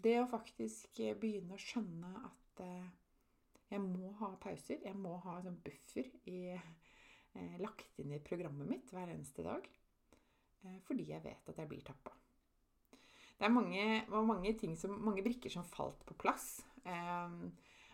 det 0.02 0.18
å 0.22 0.30
faktisk 0.30 1.02
begynne 1.22 1.56
å 1.56 1.62
skjønne 1.62 2.10
at 2.26 2.64
eh, 2.66 2.88
jeg 3.72 3.84
må 3.84 4.12
ha 4.20 4.32
pauser, 4.42 4.82
jeg 4.84 4.98
må 4.98 5.16
ha 5.26 5.38
en 5.38 5.48
sånn 5.48 5.60
buffer 5.64 6.08
i, 6.32 6.40
eh, 6.56 7.54
lagt 7.62 8.00
inn 8.02 8.16
i 8.16 8.22
programmet 8.24 8.70
mitt 8.70 8.92
hver 8.94 9.12
eneste 9.14 9.46
dag, 9.46 9.68
eh, 10.66 10.80
fordi 10.88 11.08
jeg 11.12 11.24
vet 11.26 11.54
at 11.54 11.62
jeg 11.62 11.70
blir 11.72 11.86
tappa. 11.86 12.16
Det 13.38 13.48
er 13.48 13.54
mange, 13.54 13.86
mange, 14.10 14.54
som, 14.78 14.98
mange 15.02 15.24
brikker 15.26 15.54
som 15.54 15.66
falt 15.66 16.04
på 16.06 16.18
plass. 16.26 16.60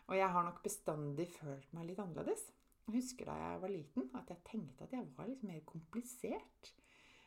og 0.07 0.15
jeg 0.15 0.27
har 0.31 0.43
nok 0.43 0.59
bestandig 0.63 1.27
følt 1.31 1.71
meg 1.75 1.87
litt 1.87 1.99
annerledes. 1.99 2.41
Jeg 2.87 3.01
husker 3.01 3.27
da 3.27 3.35
jeg 3.35 3.59
var 3.59 3.71
liten, 3.71 4.05
at 4.15 4.29
jeg 4.31 4.43
tenkte 4.47 4.85
at 4.85 4.93
jeg 4.95 5.07
var 5.17 5.27
litt 5.27 5.41
mer 5.43 5.59
komplisert. 5.67 6.69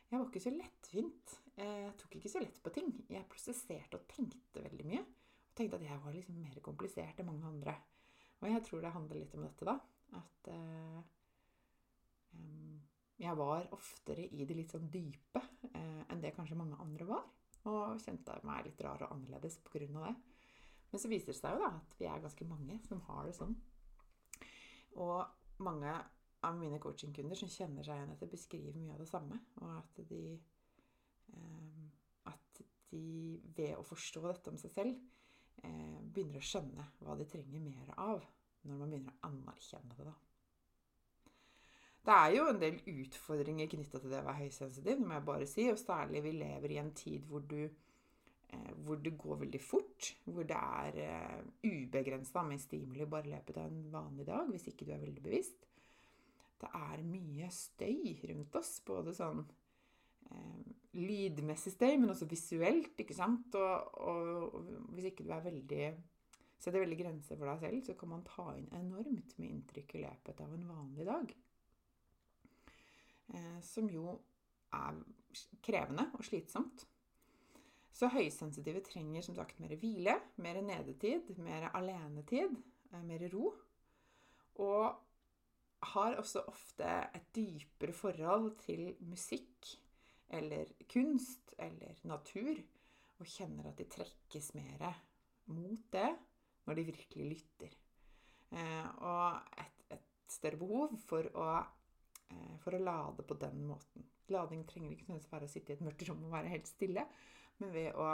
Jeg 0.09 0.19
var 0.19 0.25
ikke 0.25 0.41
så 0.41 0.51
lettvint. 0.55 1.33
Jeg 1.55 1.91
tok 2.01 2.15
ikke 2.17 2.31
så 2.33 2.41
lett 2.41 2.57
på 2.65 2.71
ting. 2.73 2.89
Jeg 3.13 3.27
prosesserte 3.29 3.99
og 3.99 4.07
tenkte 4.09 4.63
veldig 4.65 4.87
mye. 4.89 5.03
Og 5.05 5.53
tenkte 5.55 5.77
at 5.77 5.85
jeg 5.85 6.01
var 6.01 6.15
liksom 6.15 6.39
mer 6.41 6.57
komplisert 6.65 7.21
enn 7.21 7.29
mange 7.29 7.45
andre. 7.47 7.75
Og 8.41 8.49
jeg 8.49 8.63
tror 8.65 8.81
det 8.81 8.93
handler 8.95 9.21
litt 9.21 9.35
om 9.37 9.45
dette, 9.45 9.67
da. 9.69 9.75
At 10.17 10.49
uh, 10.49 11.01
jeg 13.21 13.37
var 13.37 13.69
oftere 13.77 14.25
i 14.33 14.47
det 14.49 14.57
litt 14.57 14.73
sånn 14.73 14.89
dype 14.91 15.43
uh, 15.45 16.01
enn 16.09 16.23
det 16.23 16.33
kanskje 16.35 16.57
mange 16.57 16.79
andre 16.81 17.05
var. 17.11 17.27
Og 17.69 18.01
kjente 18.01 18.39
meg 18.49 18.65
litt 18.65 18.81
rar 18.81 19.05
og 19.05 19.13
annerledes 19.13 19.59
pga. 19.61 19.85
det. 19.85 20.15
Men 20.91 20.99
så 20.99 21.11
viser 21.11 21.31
det 21.31 21.37
seg 21.37 21.53
jo 21.53 21.61
da 21.61 21.75
at 21.77 21.93
vi 22.01 22.09
er 22.09 22.25
ganske 22.25 22.49
mange 22.49 22.81
som 22.87 23.05
har 23.05 23.29
det 23.29 23.37
sånn. 23.37 23.53
Og 24.99 25.21
mange 25.63 25.93
av 26.47 26.57
mine 26.57 26.79
coachingkunder 26.81 27.37
som 27.37 27.51
kjenner 27.51 27.85
seg 27.85 27.99
igjen 27.99 28.13
etter, 28.15 28.31
beskriver 28.31 28.77
mye 28.77 28.95
av 28.95 29.03
det 29.03 29.09
samme. 29.09 29.37
Og 29.61 29.73
at 29.77 30.01
de, 30.09 30.23
eh, 31.35 31.85
at 32.31 32.61
de 32.91 33.05
ved 33.57 33.77
å 33.77 33.85
forstå 33.85 34.25
dette 34.27 34.53
om 34.53 34.57
seg 34.61 34.73
selv 34.73 34.97
eh, 35.63 36.01
begynner 36.01 36.41
å 36.41 36.49
skjønne 36.51 36.89
hva 37.01 37.17
de 37.19 37.29
trenger 37.29 37.63
mer 37.63 37.93
av 37.97 38.25
når 38.65 38.77
man 38.77 38.93
begynner 38.93 39.15
å 39.15 39.31
anerkjenne 39.31 39.97
det. 39.97 40.09
da. 40.09 40.17
Det 42.01 42.13
er 42.17 42.31
jo 42.33 42.47
en 42.49 42.59
del 42.61 42.79
utfordringer 42.89 43.69
knytta 43.69 43.99
til 44.01 44.09
det 44.09 44.23
å 44.23 44.25
være 44.25 44.41
høysensitiv, 44.47 44.97
det 44.97 45.05
må 45.05 45.13
jeg 45.17 45.25
bare 45.27 45.47
si. 45.49 45.67
Og 45.69 45.77
særlig 45.77 46.23
vi 46.25 46.33
lever 46.39 46.73
i 46.73 46.79
en 46.81 46.93
tid 46.97 47.25
hvor, 47.29 47.45
du, 47.45 47.69
hvor 48.85 48.99
det 49.01 49.15
går 49.17 49.41
veldig 49.45 49.61
fort. 49.63 50.11
Hvor 50.25 50.47
det 50.47 50.57
er 50.57 51.01
eh, 51.05 51.43
ubegrensa 51.67 52.43
med 52.47 52.61
stimuli 52.61 53.07
bare 53.09 53.29
i 53.29 53.35
løpet 53.35 53.59
av 53.61 53.67
en 53.69 53.83
vanlig 53.93 54.27
dag, 54.27 54.49
hvis 54.51 54.69
ikke 54.71 54.87
du 54.87 54.95
er 54.95 55.03
veldig 55.05 55.23
bevisst 55.23 55.67
det 56.61 56.69
er 56.77 57.01
mye 57.05 57.49
støy 57.53 58.15
rundt 58.29 58.55
oss. 58.59 58.75
Både 58.85 59.13
sånn 59.17 59.41
eh, 60.29 60.71
lydmessig 60.97 61.75
støy, 61.75 61.95
men 61.97 62.13
også 62.13 62.29
visuelt, 62.29 62.93
ikke 63.01 63.17
sant? 63.17 63.55
Og, 63.57 64.01
og, 64.05 64.57
og, 64.59 64.73
hvis 64.95 65.11
ikke 65.11 65.25
du 65.27 65.33
er 65.35 65.45
veldig 65.47 65.85
setter 66.61 66.83
veldig 66.83 66.99
grenser 66.99 67.39
for 67.39 67.49
deg 67.49 67.63
selv, 67.63 67.79
så 67.87 67.95
kan 67.97 68.11
man 68.11 68.27
ta 68.27 68.51
inn 68.53 68.67
enormt 68.77 69.33
med 69.39 69.47
inntrykk 69.49 69.95
i 69.97 70.03
løpet 70.03 70.43
av 70.43 70.51
en 70.53 70.67
vanlig 70.69 71.07
dag. 71.07 71.33
Eh, 73.33 73.59
som 73.65 73.89
jo 73.89 74.19
er 74.77 75.01
krevende 75.65 76.11
og 76.13 76.27
slitsomt. 76.27 76.85
Så 77.91 78.07
høysensitive 78.11 78.81
trenger 78.85 79.23
som 79.25 79.35
sagt 79.35 79.59
mer 79.59 79.75
hvile, 79.79 80.15
mer 80.41 80.61
nedetid, 80.63 81.33
mer 81.43 81.69
alenetid, 81.75 82.55
eh, 82.91 83.03
mer 83.03 83.27
ro. 83.33 83.51
Og 84.63 84.85
har 85.91 86.17
også 86.21 86.43
ofte 86.47 86.87
et 87.15 87.31
dypere 87.35 87.93
forhold 87.93 88.53
til 88.61 88.91
musikk 89.09 89.73
eller 90.31 90.69
kunst 90.91 91.55
eller 91.59 91.97
natur, 92.07 92.59
og 93.19 93.29
kjenner 93.29 93.69
at 93.69 93.77
de 93.77 93.85
trekkes 93.91 94.53
mer 94.57 94.85
mot 95.51 95.81
det 95.93 96.09
når 96.65 96.77
de 96.77 96.87
virkelig 96.91 97.27
lytter. 97.33 97.75
Eh, 98.51 98.87
og 99.07 99.59
et, 99.61 99.85
et, 99.95 100.07
større 100.31 100.59
behov 100.59 100.95
for 101.03 101.27
å, 101.35 101.45
eh, 102.31 102.55
for 102.63 102.75
å 102.75 102.79
lade 102.79 103.25
på 103.27 103.35
den 103.39 103.65
måten. 103.67 104.05
Lading 104.31 104.63
trenger 104.67 104.93
ikke 104.93 105.09
nødvendigvis 105.09 105.31
være 105.33 105.47
å 105.49 105.51
sitte 105.51 105.73
i 105.73 105.75
et 105.75 105.83
mørkt 105.83 106.05
rom 106.07 106.21
og 106.23 106.35
være 106.37 106.53
helt 106.53 106.69
stille, 106.69 107.03
men 107.61 107.73
ved 107.73 107.97
å 107.97 108.07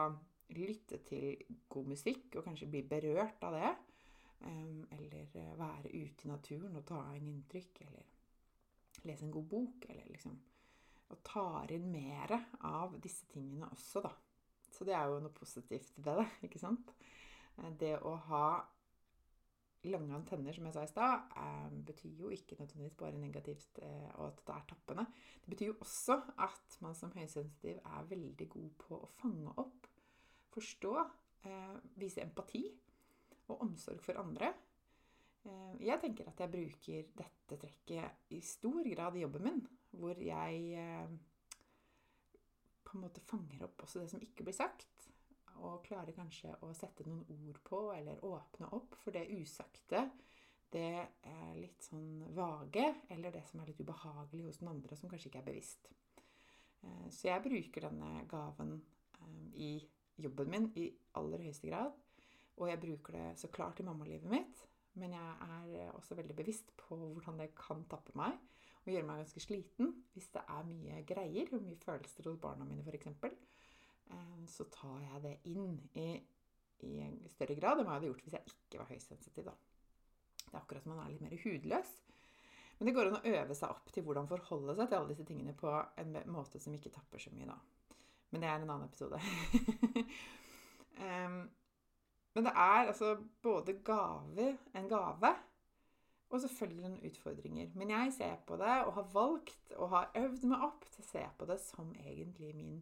lytte 0.56 1.02
til 1.08 1.42
god 1.72 1.92
musikk 1.92 2.38
og 2.38 2.46
kanskje 2.48 2.70
bli 2.72 2.84
berørt 2.88 3.44
av 3.48 3.56
det, 3.58 3.72
eller 4.46 5.18
eh, 5.34 5.58
være 5.58 5.92
ute 5.92 6.28
i 6.28 6.30
naturen 6.30 6.78
og 6.78 6.86
ta 6.88 7.02
inn 7.18 7.28
inntrykk. 7.32 7.82
Eller 7.88 8.06
lese 9.08 9.26
en 9.26 9.34
god 9.34 9.50
bok. 9.50 9.90
Eller 9.90 10.12
liksom 10.12 10.38
Og 11.08 11.22
tar 11.24 11.72
inn 11.72 11.86
mer 11.88 12.34
av 12.68 12.98
disse 13.00 13.30
tingene 13.32 13.70
også, 13.72 14.02
da. 14.04 14.10
Så 14.68 14.84
det 14.84 14.92
er 14.94 15.06
jo 15.08 15.22
noe 15.24 15.32
positivt 15.32 15.94
ved 16.04 16.20
det, 16.20 16.26
ikke 16.50 16.60
sant? 16.60 16.92
Eh, 17.58 17.72
det 17.80 17.94
å 18.04 18.18
ha 18.28 18.48
lange 19.92 20.16
antenner, 20.16 20.56
som 20.56 20.68
jeg 20.68 20.76
sa 20.76 20.84
i 20.86 20.92
stad, 20.92 21.36
eh, 21.44 21.70
betyr 21.90 22.24
jo 22.24 22.32
ikke 22.34 22.58
nødvendigvis 22.60 22.98
bare 23.00 23.22
negativt 23.22 23.80
og 24.18 24.26
at 24.28 24.42
det 24.48 24.56
er 24.56 24.66
tappende. 24.70 25.06
Det 25.44 25.54
betyr 25.54 25.72
jo 25.72 25.78
også 25.82 26.20
at 26.48 26.78
man 26.82 26.96
som 26.96 27.14
høysensitiv 27.16 27.80
er 27.84 28.10
veldig 28.10 28.50
god 28.50 28.70
på 28.84 29.02
å 29.02 29.12
fange 29.20 29.54
opp, 29.58 29.88
forstå, 30.54 30.94
vise 31.96 32.24
empati 32.24 32.66
og 33.48 33.62
omsorg 33.64 34.02
for 34.04 34.20
andre. 34.20 34.52
Eh, 35.48 35.74
jeg 35.88 36.02
tenker 36.04 36.30
at 36.30 36.42
jeg 36.44 36.54
bruker 36.54 37.12
dette 37.18 37.60
trekket 37.62 38.34
i 38.36 38.42
stor 38.44 38.88
grad 38.92 39.18
i 39.18 39.24
jobben 39.24 39.46
min, 39.48 39.62
hvor 39.96 40.20
jeg 40.20 40.64
eh, 40.82 41.14
på 42.88 42.98
en 42.98 43.06
måte 43.06 43.24
fanger 43.28 43.68
opp 43.68 43.86
også 43.86 44.04
det 44.04 44.12
som 44.12 44.24
ikke 44.24 44.48
blir 44.48 44.58
sagt, 44.58 45.10
og 45.66 45.84
klarer 45.86 46.16
kanskje 46.16 46.54
å 46.66 46.72
sette 46.76 47.06
noen 47.08 47.26
ord 47.48 47.60
på 47.66 47.82
eller 47.96 48.24
åpne 48.26 48.70
opp 48.78 48.98
for 49.04 49.16
det 49.16 49.28
usagte, 49.34 50.04
det 50.74 50.90
er 51.08 51.52
litt 51.56 51.86
sånn 51.86 52.26
vage, 52.36 52.84
eller 53.14 53.32
det 53.32 53.46
som 53.48 53.62
er 53.62 53.72
litt 53.72 53.80
ubehagelig 53.80 54.50
hos 54.50 54.60
den 54.60 54.72
andre, 54.74 54.98
som 55.00 55.10
kanskje 55.10 55.30
ikke 55.32 55.42
er 55.42 55.48
bevisst. 55.48 55.88
Eh, 56.84 57.08
så 57.14 57.30
jeg 57.32 57.46
bruker 57.46 57.88
denne 57.88 58.26
gaven 58.30 58.76
i 59.58 59.78
jobben 60.22 60.52
min 60.52 60.68
i 60.78 60.88
aller 61.18 61.42
høyeste 61.46 61.70
grad 61.70 61.96
Og 62.58 62.70
jeg 62.70 62.80
bruker 62.82 63.18
det 63.18 63.26
så 63.42 63.50
klart 63.54 63.80
i 63.82 63.86
mammalivet 63.86 64.30
mitt, 64.30 64.62
men 64.98 65.14
jeg 65.14 65.82
er 65.82 65.92
også 65.94 66.18
veldig 66.18 66.36
bevisst 66.38 66.72
på 66.78 66.98
hvordan 66.98 67.38
det 67.42 67.52
kan 67.58 67.84
tappe 67.90 68.16
meg 68.18 68.38
og 68.88 68.94
gjøre 68.94 69.06
meg 69.06 69.20
ganske 69.22 69.44
sliten 69.44 69.92
hvis 70.16 70.30
det 70.34 70.42
er 70.48 70.66
mye 70.66 71.04
greier 71.06 71.52
og 71.54 71.62
mye 71.66 71.78
følelser 71.84 72.30
hos 72.30 72.40
barna 72.42 72.66
mine 72.66 72.86
f.eks. 72.86 73.10
Så 74.48 74.68
tar 74.72 75.00
jeg 75.04 75.24
det 75.26 75.34
inn 75.52 75.74
i, 76.00 76.10
i 76.88 77.08
større 77.34 77.58
grad 77.58 77.82
enn 77.82 77.88
hva 77.88 77.98
jeg 77.98 78.00
hadde 78.00 78.12
gjort 78.12 78.26
hvis 78.26 78.38
jeg 78.38 78.54
ikke 78.54 78.82
var 78.82 78.92
høysensitiv. 78.94 79.50
Da. 79.50 79.56
Det 80.44 80.54
er 80.54 80.62
akkurat 80.62 80.86
som 80.86 80.94
man 80.94 81.04
er 81.04 81.12
litt 81.12 81.26
mer 81.26 81.42
hudløs. 81.44 81.92
Men 82.78 82.90
det 82.90 82.94
går 82.96 83.10
an 83.10 83.18
å 83.20 83.34
øve 83.34 83.58
seg 83.58 83.74
opp 83.74 83.92
til 83.92 84.06
hvordan 84.06 84.30
forholde 84.30 84.76
seg 84.78 84.90
til 84.90 85.00
alle 85.00 85.12
disse 85.12 85.26
tingene 85.28 85.56
på 85.58 85.72
en 86.00 86.18
måte 86.30 86.62
som 86.62 86.76
ikke 86.78 86.94
tapper 86.94 87.22
så 87.22 87.34
mye, 87.34 87.50
da. 87.50 87.58
Men 88.32 88.44
det 88.44 88.50
er 88.50 88.60
en 88.60 88.70
annen 88.70 88.88
episode. 88.88 89.20
um, 91.02 91.40
men 92.38 92.46
det 92.46 92.54
er 92.54 92.92
altså 92.92 93.16
både 93.42 93.80
gave, 93.88 94.52
en 94.78 94.90
gave 94.92 95.34
og 96.28 96.42
selvfølgelig 96.44 96.84
noen 96.84 97.08
utfordringer. 97.08 97.72
Men 97.80 97.94
jeg 97.94 98.14
ser 98.18 98.36
på 98.48 98.58
det, 98.60 98.76
og 98.86 98.94
har 98.94 99.10
valgt 99.14 99.72
og 99.78 99.90
har 99.90 100.12
øvd 100.22 100.44
meg 100.52 100.66
opp 100.68 100.86
til 100.92 101.04
å 101.04 101.08
se 101.08 101.24
på 101.40 101.48
det 101.50 101.58
som 101.64 101.94
egentlig 101.96 102.52
min 102.56 102.82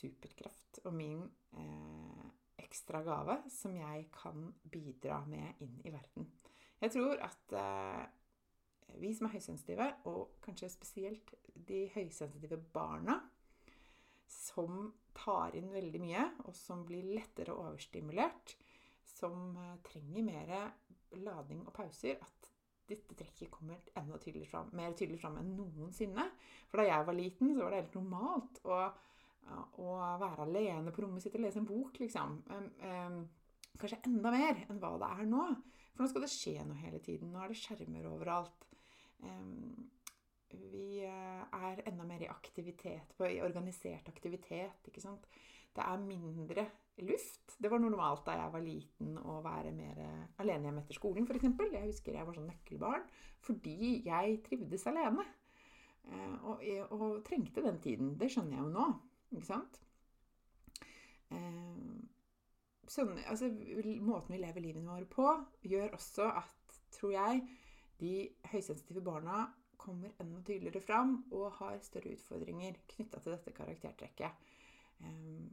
superkraft 0.00 0.80
og 0.84 0.94
min 0.96 1.22
eh, 1.56 2.28
ekstra 2.60 3.02
gave 3.06 3.40
som 3.52 3.74
jeg 3.76 4.08
kan 4.14 4.48
bidra 4.70 5.22
med 5.28 5.60
inn 5.64 5.76
i 5.84 5.92
verden. 5.94 6.28
Jeg 6.80 6.94
tror 6.94 7.20
at 7.26 7.56
eh, 7.60 8.06
vi 9.00 9.12
som 9.14 9.28
er 9.28 9.36
høysensitive, 9.36 9.86
og 10.10 10.40
kanskje 10.42 10.72
spesielt 10.72 11.34
de 11.68 11.84
høysensitive 11.94 12.58
barna, 12.74 13.20
som 14.30 14.90
tar 15.16 15.54
inn 15.58 15.70
veldig 15.72 16.00
mye, 16.02 16.26
og 16.46 16.54
som 16.56 16.84
blir 16.86 17.06
lettere 17.14 17.54
overstimulert, 17.54 18.56
som 19.06 19.56
eh, 19.58 19.76
trenger 19.86 20.26
mer 20.26 20.54
lading 21.20 21.66
og 21.66 21.74
pauser, 21.74 22.18
at 22.22 22.50
dette 22.90 23.14
trekket 23.14 23.50
kommer 23.52 23.78
enda 23.98 24.18
tydeligere 24.18 24.50
fram, 24.50 24.70
mer 24.74 24.96
tydelig 24.98 25.20
fram 25.22 25.38
enn 25.38 25.52
noensinne. 25.58 26.26
For 26.70 26.80
da 26.80 26.88
jeg 26.88 27.06
var 27.06 27.16
liten, 27.16 27.52
så 27.54 27.62
var 27.62 27.74
det 27.74 27.82
helt 27.84 27.98
normalt 28.00 28.60
å, 28.66 28.80
å 29.50 29.92
være 30.20 30.46
alene 30.46 30.92
på 30.94 31.04
rommet 31.04 31.24
sitt 31.24 31.36
og 31.38 31.44
lese 31.44 31.60
en 31.60 31.68
bok, 31.68 31.98
liksom. 32.00 32.40
kanskje 33.80 34.02
enda 34.06 34.32
mer 34.34 34.64
enn 34.66 34.80
hva 34.82 34.96
det 35.00 35.12
er 35.16 35.30
nå. 35.30 35.46
For 35.94 36.04
nå 36.04 36.10
skal 36.10 36.26
det 36.26 36.32
skje 36.32 36.66
noe 36.66 36.80
hele 36.80 37.00
tiden. 37.04 37.32
Nå 37.32 37.40
er 37.42 37.50
det 37.52 37.60
skjermer 37.60 38.10
overalt. 38.10 38.66
vi 40.50 41.00
eh, 41.06 41.42
er 41.52 41.82
enda 41.86 42.04
mer 42.04 42.22
i 42.24 42.28
aktivitet, 42.30 43.14
i 43.26 43.40
organisert 43.44 44.08
aktivitet. 44.08 44.86
ikke 44.86 45.02
sant? 45.02 45.26
Det 45.74 45.82
er 45.84 46.00
mindre 46.02 46.66
luft. 47.06 47.56
Det 47.58 47.70
var 47.70 47.78
normalt 47.78 48.24
da 48.26 48.36
jeg 48.38 48.52
var 48.52 48.64
liten 48.64 49.18
å 49.18 49.40
være 49.44 49.72
mer 49.72 50.00
alene 50.42 50.68
hjemme 50.68 50.82
etter 50.82 50.98
skolen, 50.98 51.28
f.eks. 51.28 51.46
Jeg 51.70 51.86
husker 51.86 52.18
jeg 52.18 52.26
var 52.26 52.36
sånn 52.36 52.50
nøkkelbarn 52.50 53.06
fordi 53.46 54.02
jeg 54.06 54.40
trivdes 54.48 54.88
alene. 54.90 55.24
Eh, 56.08 56.34
og, 56.44 56.64
og, 56.90 57.20
trengte 57.26 57.62
den 57.64 57.78
tiden. 57.82 58.14
Det 58.18 58.30
skjønner 58.32 58.56
jeg 58.56 58.64
jo 58.64 58.72
nå, 58.74 58.86
ikke 59.30 59.46
sant? 59.46 59.80
Eh, 61.30 61.96
sånn, 62.90 63.14
altså, 63.30 63.50
måten 64.02 64.34
vi 64.34 64.42
lever 64.42 64.64
livene 64.64 64.90
våre 64.90 65.08
på, 65.10 65.30
gjør 65.70 65.94
også 65.98 66.28
at, 66.42 66.78
tror 66.96 67.14
jeg, 67.14 67.44
de 68.00 68.14
høysensitive 68.50 69.02
barna 69.04 69.44
kommer 69.80 70.12
enda 70.20 70.40
tydeligere 70.44 70.82
fram 70.84 71.14
og 71.32 71.54
har 71.60 71.78
større 71.84 72.12
utfordringer 72.16 72.76
knytta 72.94 73.20
til 73.20 73.36
dette 73.36 73.54
karaktertrekket. 73.56 74.50
Eh, 75.00 75.46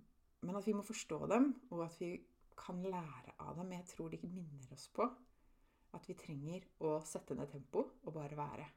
men 0.46 0.58
at 0.60 0.68
vi 0.68 0.76
må 0.78 0.84
forstå 0.86 1.22
dem, 1.32 1.54
og 1.72 1.86
at 1.88 1.96
vi 2.02 2.12
kan 2.58 2.82
lære 2.84 3.36
av 3.40 3.58
dem. 3.60 3.72
Jeg 3.78 3.86
tror 3.94 4.12
de 4.14 4.20
minner 4.24 4.74
oss 4.74 4.88
på 4.94 5.06
at 5.96 6.10
vi 6.10 6.18
trenger 6.20 6.66
å 6.84 6.98
sette 7.08 7.38
ned 7.38 7.50
tempo 7.52 7.84
og 8.04 8.14
bare 8.14 8.38
være. 8.38 8.68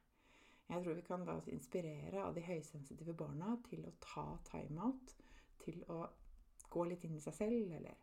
Jeg 0.71 0.83
tror 0.83 0.95
vi 0.95 1.03
kan 1.03 1.25
da 1.27 1.35
inspirere 1.51 2.23
av 2.23 2.35
de 2.35 2.43
høysensitive 2.45 3.15
barna 3.17 3.57
til 3.67 3.83
å 3.87 3.95
ta 4.03 4.25
timeout, 4.47 5.15
til 5.61 5.81
å 5.91 6.05
gå 6.71 6.85
litt 6.87 7.03
inn 7.03 7.17
i 7.17 7.23
seg 7.23 7.35
selv, 7.35 7.73
eller 7.75 7.97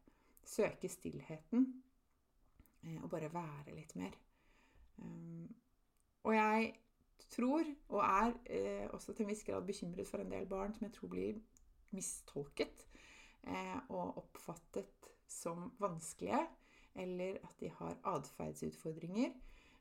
søke 0.45 0.90
stillheten, 0.92 1.64
eh, 2.83 2.99
og 3.01 3.09
bare 3.12 3.33
være 3.33 3.77
litt 3.77 3.97
mer. 3.97 4.19
Um, 4.99 5.49
og 6.29 6.35
jeg 6.35 6.75
tror, 7.31 7.64
og 7.88 8.03
er 8.05 8.37
eh, 8.53 8.87
også 8.92 9.14
til 9.14 9.25
en 9.25 9.33
viss 9.33 9.47
grad 9.47 9.64
bekymret 9.66 10.09
for 10.09 10.21
en 10.21 10.31
del 10.33 10.49
barn 10.51 10.75
som 10.77 10.88
jeg 10.88 10.97
tror 10.99 11.12
blir 11.14 11.40
mistolket 11.97 12.85
Eh, 13.49 13.79
og 13.88 14.19
oppfattet 14.19 15.09
som 15.29 15.71
vanskelige, 15.81 16.40
eller 16.95 17.38
at 17.45 17.61
de 17.61 17.71
har 17.71 17.97
atferdsutfordringer, 18.05 19.31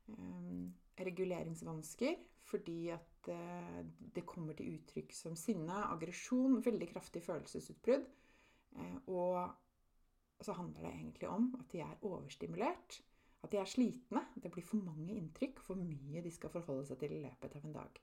eh, 0.08 0.68
reguleringsvansker, 1.00 2.16
fordi 2.48 2.90
at 2.96 3.30
eh, 3.34 3.82
det 4.16 4.26
kommer 4.26 4.58
til 4.58 4.78
uttrykk 4.78 5.14
som 5.16 5.36
sinne, 5.36 5.84
aggresjon, 5.92 6.62
veldig 6.66 6.90
kraftig 6.94 7.24
følelsesutbrudd. 7.26 8.08
Og 9.10 10.44
så 10.46 10.54
handler 10.54 10.86
det 10.86 10.92
egentlig 10.92 11.30
om 11.34 11.48
at 11.60 11.72
de 11.72 11.80
er 11.82 12.04
overstimulert. 12.06 13.00
At 13.44 13.52
de 13.52 13.58
er 13.58 13.70
slitne. 13.70 14.22
Det 14.44 14.52
blir 14.54 14.66
for 14.66 14.78
mange 14.78 15.16
inntrykk, 15.16 15.60
for 15.66 15.80
mye 15.80 16.22
de 16.22 16.32
skal 16.34 16.54
forholde 16.54 16.86
seg 16.86 17.00
til 17.02 17.16
i 17.18 17.22
løpet 17.24 17.58
av 17.58 17.66
en 17.66 17.78
dag. 17.80 18.02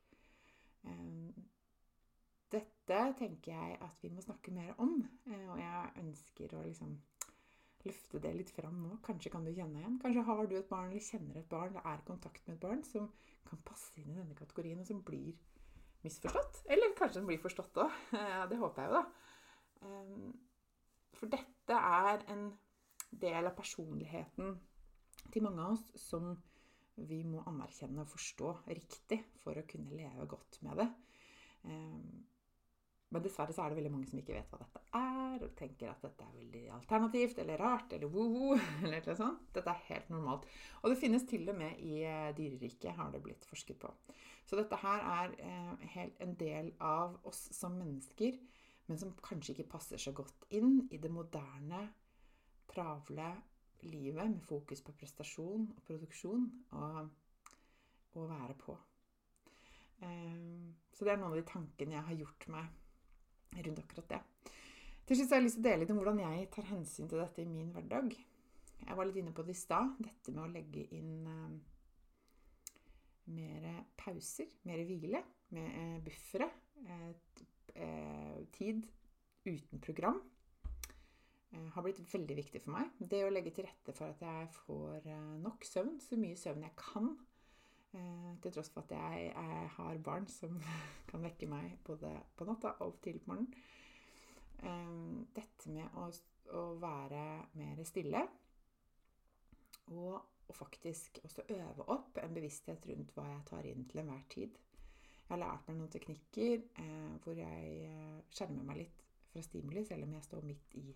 Dette 2.55 2.99
tenker 3.19 3.53
jeg 3.53 3.79
at 3.83 4.03
vi 4.03 4.11
må 4.15 4.23
snakke 4.23 4.53
mer 4.55 4.75
om, 4.79 5.01
eh, 5.27 5.47
og 5.51 5.59
jeg 5.59 6.05
ønsker 6.05 6.55
å 6.55 6.63
liksom 6.67 6.93
løfte 7.85 8.21
det 8.23 8.33
litt 8.37 8.53
fram 8.55 8.77
nå. 8.83 8.99
Kanskje 9.05 9.33
kan 9.33 9.45
du 9.47 9.53
kjenne 9.53 9.81
igjen. 9.81 9.99
Kanskje 10.03 10.25
har 10.29 10.47
du 10.49 10.57
et 10.59 10.71
barn 10.71 10.91
eller 10.91 11.05
kjenner 11.05 11.41
et 11.41 11.51
barn 11.51 11.75
eller 11.75 11.89
er 11.91 12.01
i 12.01 12.09
kontakt 12.09 12.47
med 12.47 12.57
et 12.57 12.65
barn 12.65 12.85
som 12.89 13.11
kan 13.49 13.61
passe 13.67 14.01
inn 14.01 14.13
i 14.13 14.19
denne 14.19 14.37
kategorien, 14.39 14.81
og 14.81 14.89
som 14.89 15.03
blir 15.05 15.35
misforstått. 16.05 16.65
Eller 16.73 16.97
kanskje 16.99 17.21
den 17.21 17.29
blir 17.29 17.43
forstått 17.43 17.81
òg. 17.85 17.99
Det 18.51 18.61
håper 18.61 18.83
jeg 18.83 18.93
jo, 18.93 19.01
da. 19.01 19.05
Ehm, 19.89 20.33
for 21.15 21.33
dette 21.33 21.79
er 21.79 22.25
en 22.33 22.49
del 23.15 23.47
av 23.47 23.55
personligheten 23.57 24.57
til 25.33 25.45
mange 25.45 25.65
av 25.65 25.77
oss 25.77 25.87
som 26.01 26.33
vi 26.95 27.23
må 27.27 27.43
anerkjenne 27.51 28.05
og 28.05 28.11
forstå 28.13 28.51
riktig 28.71 29.21
for 29.43 29.59
å 29.59 29.67
kunne 29.69 29.97
leve 29.97 30.29
godt 30.31 30.61
med 30.67 30.83
det. 30.83 30.89
Men 33.15 33.23
dessverre 33.23 33.55
så 33.55 33.63
er 33.63 33.71
det 33.71 33.79
veldig 33.79 33.93
mange 33.95 34.09
som 34.11 34.19
ikke 34.19 34.35
vet 34.35 34.49
hva 34.51 34.59
dette 34.59 34.81
er, 34.99 35.43
og 35.47 35.53
tenker 35.55 35.91
at 35.93 36.03
dette 36.03 36.25
er 36.27 36.35
veldig 36.35 36.63
alternativt 36.75 37.39
eller 37.45 37.61
rart 37.63 37.95
eller 37.95 38.11
wo-wo. 38.11 38.57
eller 38.89 39.07
noe. 39.21 39.29
Dette 39.55 39.71
er 39.71 39.85
helt 39.93 40.11
normalt. 40.11 40.49
Og 40.83 40.91
det 40.91 40.99
finnes 40.99 41.27
til 41.31 41.47
og 41.53 41.59
med 41.61 41.79
i 41.79 42.01
eh, 42.03 42.33
dyreriket, 42.35 42.97
har 42.99 43.15
det 43.15 43.23
blitt 43.23 43.47
forsket 43.47 43.79
på. 43.85 43.93
Så 44.45 44.59
dette 44.59 44.81
her 44.83 45.07
er 45.13 45.39
eh, 45.47 46.03
en 46.27 46.35
del 46.41 46.73
av 46.83 47.15
oss 47.23 47.47
som 47.55 47.79
mennesker, 47.79 48.43
men 48.91 49.01
som 49.01 49.15
kanskje 49.25 49.55
ikke 49.55 49.71
passer 49.77 50.03
så 50.03 50.13
godt 50.17 50.49
inn 50.59 50.89
i 50.91 50.99
det 50.99 51.13
moderne, 51.15 51.87
travle 52.75 53.31
livet 53.87 54.27
med 54.27 54.43
fokus 54.43 54.83
på 54.83 54.97
prestasjon 54.99 55.69
og 55.71 55.83
produksjon 55.87 56.49
og 56.75 58.19
å 58.19 58.27
være 58.27 58.59
på. 58.59 58.75
Eh, 60.03 60.73
så 60.91 61.07
det 61.07 61.15
er 61.15 61.21
noen 61.21 61.31
av 61.31 61.39
de 61.39 61.47
tankene 61.47 62.01
jeg 62.01 62.11
har 62.11 62.25
gjort 62.25 62.51
meg 62.59 62.81
rundt 63.63 63.83
akkurat 63.83 64.15
det. 64.15 64.21
Til 65.05 65.19
slutt 65.19 65.35
har 65.35 65.43
jeg 65.43 65.47
lyst 65.47 65.59
til 65.59 65.65
å 65.65 65.69
dele 65.69 65.83
litt 65.83 65.93
om 65.93 66.01
hvordan 66.01 66.23
jeg 66.25 66.49
tar 66.55 66.71
hensyn 66.71 67.11
til 67.11 67.21
dette 67.21 67.43
i 67.43 67.49
min 67.49 67.71
hverdag. 67.75 68.15
Jeg 68.85 68.99
var 68.99 69.09
litt 69.09 69.21
inne 69.21 69.35
på 69.37 69.45
det 69.45 69.55
i 69.55 69.59
stad, 69.59 69.95
dette 70.01 70.33
med 70.33 70.45
å 70.45 70.53
legge 70.53 70.85
inn 70.97 71.27
eh, 71.29 72.77
mer 73.37 73.69
pauser, 74.01 74.49
mer 74.69 74.83
hvile, 74.89 75.23
med 75.55 75.69
eh, 75.69 75.99
buffere. 76.05 76.49
Eh, 77.75 78.45
tid 78.55 78.87
uten 79.45 79.81
program 79.81 80.21
eh, 81.53 81.69
har 81.75 81.83
blitt 81.83 82.01
veldig 82.07 82.37
viktig 82.39 82.61
for 82.63 82.77
meg. 82.77 82.93
Det 82.99 83.25
å 83.27 83.33
legge 83.33 83.53
til 83.57 83.67
rette 83.67 83.95
for 83.97 84.13
at 84.13 84.23
jeg 84.23 84.51
får 84.61 85.09
eh, 85.11 85.33
nok 85.43 85.67
søvn, 85.67 85.97
så 86.01 86.19
mye 86.21 86.39
søvn 86.39 86.65
jeg 86.69 86.77
kan. 86.79 87.15
Eh, 87.95 88.31
til 88.43 88.53
tross 88.53 88.71
for 88.75 88.83
at 88.83 88.91
jeg, 88.91 89.31
jeg, 89.31 89.69
har 89.77 89.99
barn 90.03 90.27
som 90.27 90.57
kan 91.11 91.23
vekke 91.23 91.47
meg 91.47 91.77
både 91.87 92.11
på 92.35 92.47
natta 92.49 92.75
og 92.83 92.97
tidlig 93.05 93.23
på 93.23 93.31
morgenen. 93.31 93.55
Eh, 94.65 95.21
dette 95.37 95.71
med 95.71 95.99
å, 96.01 96.09
å 96.59 96.65
være 96.81 97.25
mer 97.61 97.83
stille 97.87 98.25
og, 99.93 100.15
og, 100.17 100.55
faktisk 100.55 101.21
også 101.25 101.47
øve 101.55 101.87
opp 101.93 102.19
en 102.23 102.35
bevissthet 102.35 102.87
rundt 102.91 103.15
hva 103.15 103.29
jeg 103.31 103.47
tar 103.51 103.69
inn 103.69 103.87
til 103.91 104.03
enhver 104.03 104.27
tid. 104.33 104.59
Jeg 105.25 105.31
har 105.31 105.41
lært 105.41 105.69
meg 105.69 105.79
noen 105.79 105.93
teknikker 105.93 106.67
eh, 106.83 107.15
hvor 107.23 107.39
jeg 107.39 107.75
eh, 107.93 108.21
skjermer 108.35 108.67
meg 108.67 108.83
litt 108.83 109.05
fra 109.31 109.43
stimuli, 109.45 109.85
selv 109.87 110.09
om 110.09 110.19
jeg 110.19 110.27
står 110.27 110.49
midt 110.51 110.79
i 110.81 110.89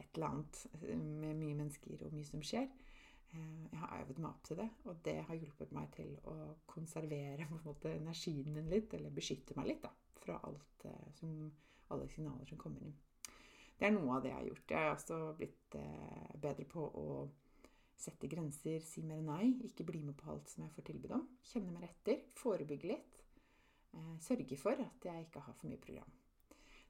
et 0.00 0.16
eller 0.16 0.32
annet 0.32 0.64
med 0.88 1.36
mye 1.36 1.58
mennesker 1.60 2.06
og 2.06 2.16
mye 2.16 2.26
som 2.26 2.40
skjer. 2.44 2.70
Jeg 3.32 3.78
øvd 4.12 4.20
meg 4.22 4.30
opp 4.30 4.42
til 4.46 4.60
det, 4.60 4.68
og 4.86 4.98
det 5.06 5.16
har 5.28 5.38
hjulpet 5.38 5.72
meg 5.74 5.88
til 5.96 6.12
å 6.28 6.36
konservere 6.70 7.48
måte, 7.64 7.96
energien 7.96 8.52
min 8.54 8.70
litt, 8.70 8.92
eller 8.94 9.14
beskytte 9.14 9.56
meg 9.58 9.72
litt 9.72 9.82
da, 9.84 9.92
fra 10.22 10.38
alt, 10.48 10.86
eh, 10.88 11.08
som, 11.18 11.48
alle 11.92 12.08
signaler 12.12 12.48
som 12.48 12.60
kommer 12.60 12.84
inn. 12.84 12.94
Det 13.78 13.88
er 13.88 13.94
noe 13.96 14.14
av 14.14 14.22
det 14.22 14.30
jeg 14.30 14.38
har 14.38 14.46
gjort. 14.46 14.70
Jeg 14.70 14.86
har 14.86 14.92
også 14.94 15.20
blitt 15.38 15.76
eh, 15.80 16.34
bedre 16.38 16.68
på 16.70 16.84
å 16.86 17.06
sette 18.02 18.28
grenser, 18.30 18.82
si 18.82 19.02
mer 19.06 19.22
nei, 19.24 19.54
ikke 19.66 19.86
bli 19.88 20.02
med 20.06 20.16
på 20.18 20.30
alt 20.32 20.50
som 20.50 20.64
jeg 20.64 20.74
får 20.76 20.86
tilbud 20.90 21.14
om. 21.18 21.24
Kjenne 21.46 21.74
mer 21.74 21.88
etter, 21.88 22.20
forebygge 22.38 22.90
litt. 22.92 23.22
Eh, 23.92 24.12
sørge 24.22 24.58
for 24.60 24.78
at 24.86 25.08
jeg 25.08 25.26
ikke 25.26 25.42
har 25.46 25.56
for 25.58 25.70
mye 25.70 25.82
program. 25.82 26.12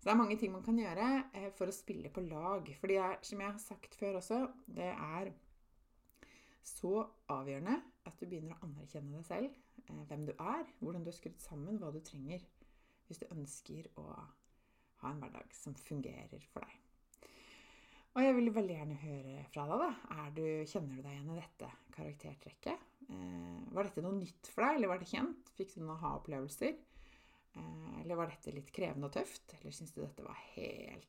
Så 0.02 0.08
det 0.08 0.12
er 0.12 0.18
mange 0.18 0.37
ting 0.37 0.50
man 0.50 0.64
kan 0.66 0.78
gjøre 0.78 1.08
eh, 1.38 1.48
for 1.54 1.70
å 1.70 1.74
spille 1.74 2.11
på 2.11 2.24
lag. 2.26 2.68
For 2.80 2.90
det 2.90 2.98
er, 2.98 3.18
som 3.22 3.40
jeg 3.42 3.54
har 3.54 3.62
sagt 3.62 3.96
før 3.98 4.18
også, 4.18 4.40
det 4.66 4.90
er 4.92 5.32
så 6.66 7.03
avgjørende 7.33 7.79
at 8.07 8.18
du 8.18 8.27
begynner 8.27 8.55
å 8.55 8.66
anerkjenne 8.68 9.18
deg 9.18 9.27
selv. 9.27 9.57
Eh, 9.87 10.05
hvem 10.11 10.27
du 10.29 10.33
er, 10.37 10.68
hvordan 10.81 11.05
du 11.05 11.11
er 11.11 11.16
skrudd 11.16 11.40
sammen, 11.42 11.81
hva 11.81 11.90
du 11.94 12.01
trenger. 12.05 12.44
Hvis 13.09 13.20
du 13.22 13.27
ønsker 13.35 13.88
å 14.01 14.07
ha 15.03 15.11
en 15.11 15.20
hverdag 15.20 15.51
som 15.57 15.75
fungerer 15.77 16.46
for 16.53 16.64
deg. 16.64 16.79
Og 18.12 18.22
jeg 18.22 18.37
vil 18.37 18.53
veldig 18.55 18.77
gjerne 18.77 19.01
høre 19.03 19.42
fra 19.51 19.66
deg. 19.70 19.83
da. 19.83 20.22
Du, 20.37 20.44
kjenner 20.68 20.98
du 20.98 21.03
deg 21.03 21.12
igjen 21.16 21.33
i 21.33 21.40
dette 21.40 21.68
karaktertrekket? 21.96 22.88
Eh, 23.09 23.61
var 23.75 23.88
dette 23.88 24.05
noe 24.05 24.16
nytt 24.20 24.53
for 24.53 24.66
deg, 24.66 24.79
eller 24.79 24.92
var 24.92 25.03
det 25.03 25.11
kjent? 25.11 25.53
Fikk 25.59 25.75
du 25.75 25.83
noen 25.83 25.94
aha-opplevelser? 25.96 26.77
Eh, 27.59 27.94
eller 28.05 28.20
var 28.20 28.31
dette 28.33 28.55
litt 28.55 28.70
krevende 28.75 29.11
og 29.11 29.16
tøft? 29.16 29.57
Eller 29.59 29.75
syns 29.75 29.96
du 29.96 30.03
dette 30.05 30.25
var 30.27 30.38
helt 30.55 31.09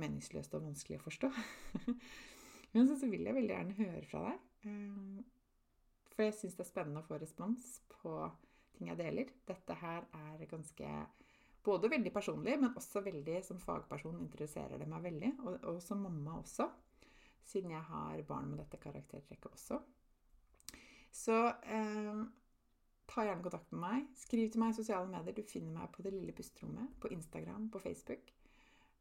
meningsløst 0.00 0.54
og 0.56 0.68
vanskelig 0.68 1.00
å 1.00 1.04
forstå? 1.04 1.30
Men 2.74 2.88
så, 2.90 2.98
vil 3.06 3.22
jeg 3.22 3.36
veldig 3.36 3.54
gjerne 3.54 3.78
høre 3.78 4.06
fra 4.10 4.26
deg. 4.28 4.42
Um, 4.64 5.24
for 6.14 6.26
jeg 6.26 6.36
syns 6.38 6.56
det 6.56 6.64
er 6.64 6.70
spennende 6.70 7.02
å 7.02 7.06
få 7.06 7.18
respons 7.20 7.78
på 7.96 8.14
ting 8.76 8.90
jeg 8.90 9.00
deler. 9.00 9.30
Dette 9.48 9.76
her 9.80 10.06
er 10.14 10.46
ganske 10.50 10.90
både 11.64 11.90
veldig 11.90 12.12
personlig, 12.12 12.56
men 12.60 12.76
også 12.76 13.02
veldig 13.04 13.40
som 13.44 13.60
fagperson 13.62 14.20
interesserer 14.22 14.80
det 14.80 14.88
meg 14.90 15.04
veldig. 15.06 15.32
Og, 15.44 15.58
og 15.72 15.82
som 15.82 16.02
mamma 16.04 16.38
også, 16.40 16.68
siden 17.44 17.74
jeg 17.74 17.84
har 17.88 18.22
barn 18.28 18.50
med 18.52 18.62
dette 18.62 18.80
karaktertrekket 18.82 19.52
også. 19.52 19.80
Så 21.14 21.36
eh, 21.46 22.24
ta 23.10 23.26
gjerne 23.26 23.44
kontakt 23.44 23.70
med 23.72 23.82
meg. 23.84 24.10
Skriv 24.18 24.50
til 24.50 24.62
meg 24.62 24.74
i 24.74 24.78
sosiale 24.80 25.10
medier. 25.10 25.36
Du 25.36 25.46
finner 25.46 25.78
meg 25.78 25.92
på 25.94 26.02
Det 26.04 26.12
lille 26.14 26.34
pusterommet 26.36 26.98
på 27.00 27.10
Instagram, 27.14 27.70
på 27.70 27.82
Facebook. 27.82 28.34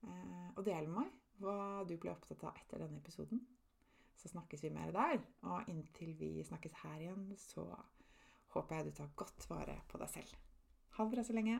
Eh, 0.04 0.50
og 0.56 0.64
del 0.68 0.88
med 0.88 1.02
meg 1.02 1.20
hva 1.44 1.84
du 1.90 1.98
ble 1.98 2.14
opptatt 2.14 2.46
av 2.46 2.58
etter 2.62 2.84
denne 2.84 3.02
episoden. 3.02 3.42
Så 4.16 4.32
snakkes 4.32 4.64
vi 4.64 4.72
mer 4.74 4.94
der. 4.96 5.22
Og 5.50 5.70
inntil 5.72 6.14
vi 6.20 6.36
snakkes 6.46 6.76
her 6.84 7.02
igjen, 7.02 7.28
så 7.40 7.66
håper 8.56 8.76
jeg 8.78 8.86
du 8.86 8.98
tar 8.98 9.14
godt 9.20 9.50
vare 9.50 9.80
på 9.90 10.02
deg 10.02 10.12
selv. 10.14 10.36
Ha 10.94 11.06
det 11.06 11.16
bra 11.16 11.26
så 11.26 11.36
lenge. 11.36 11.60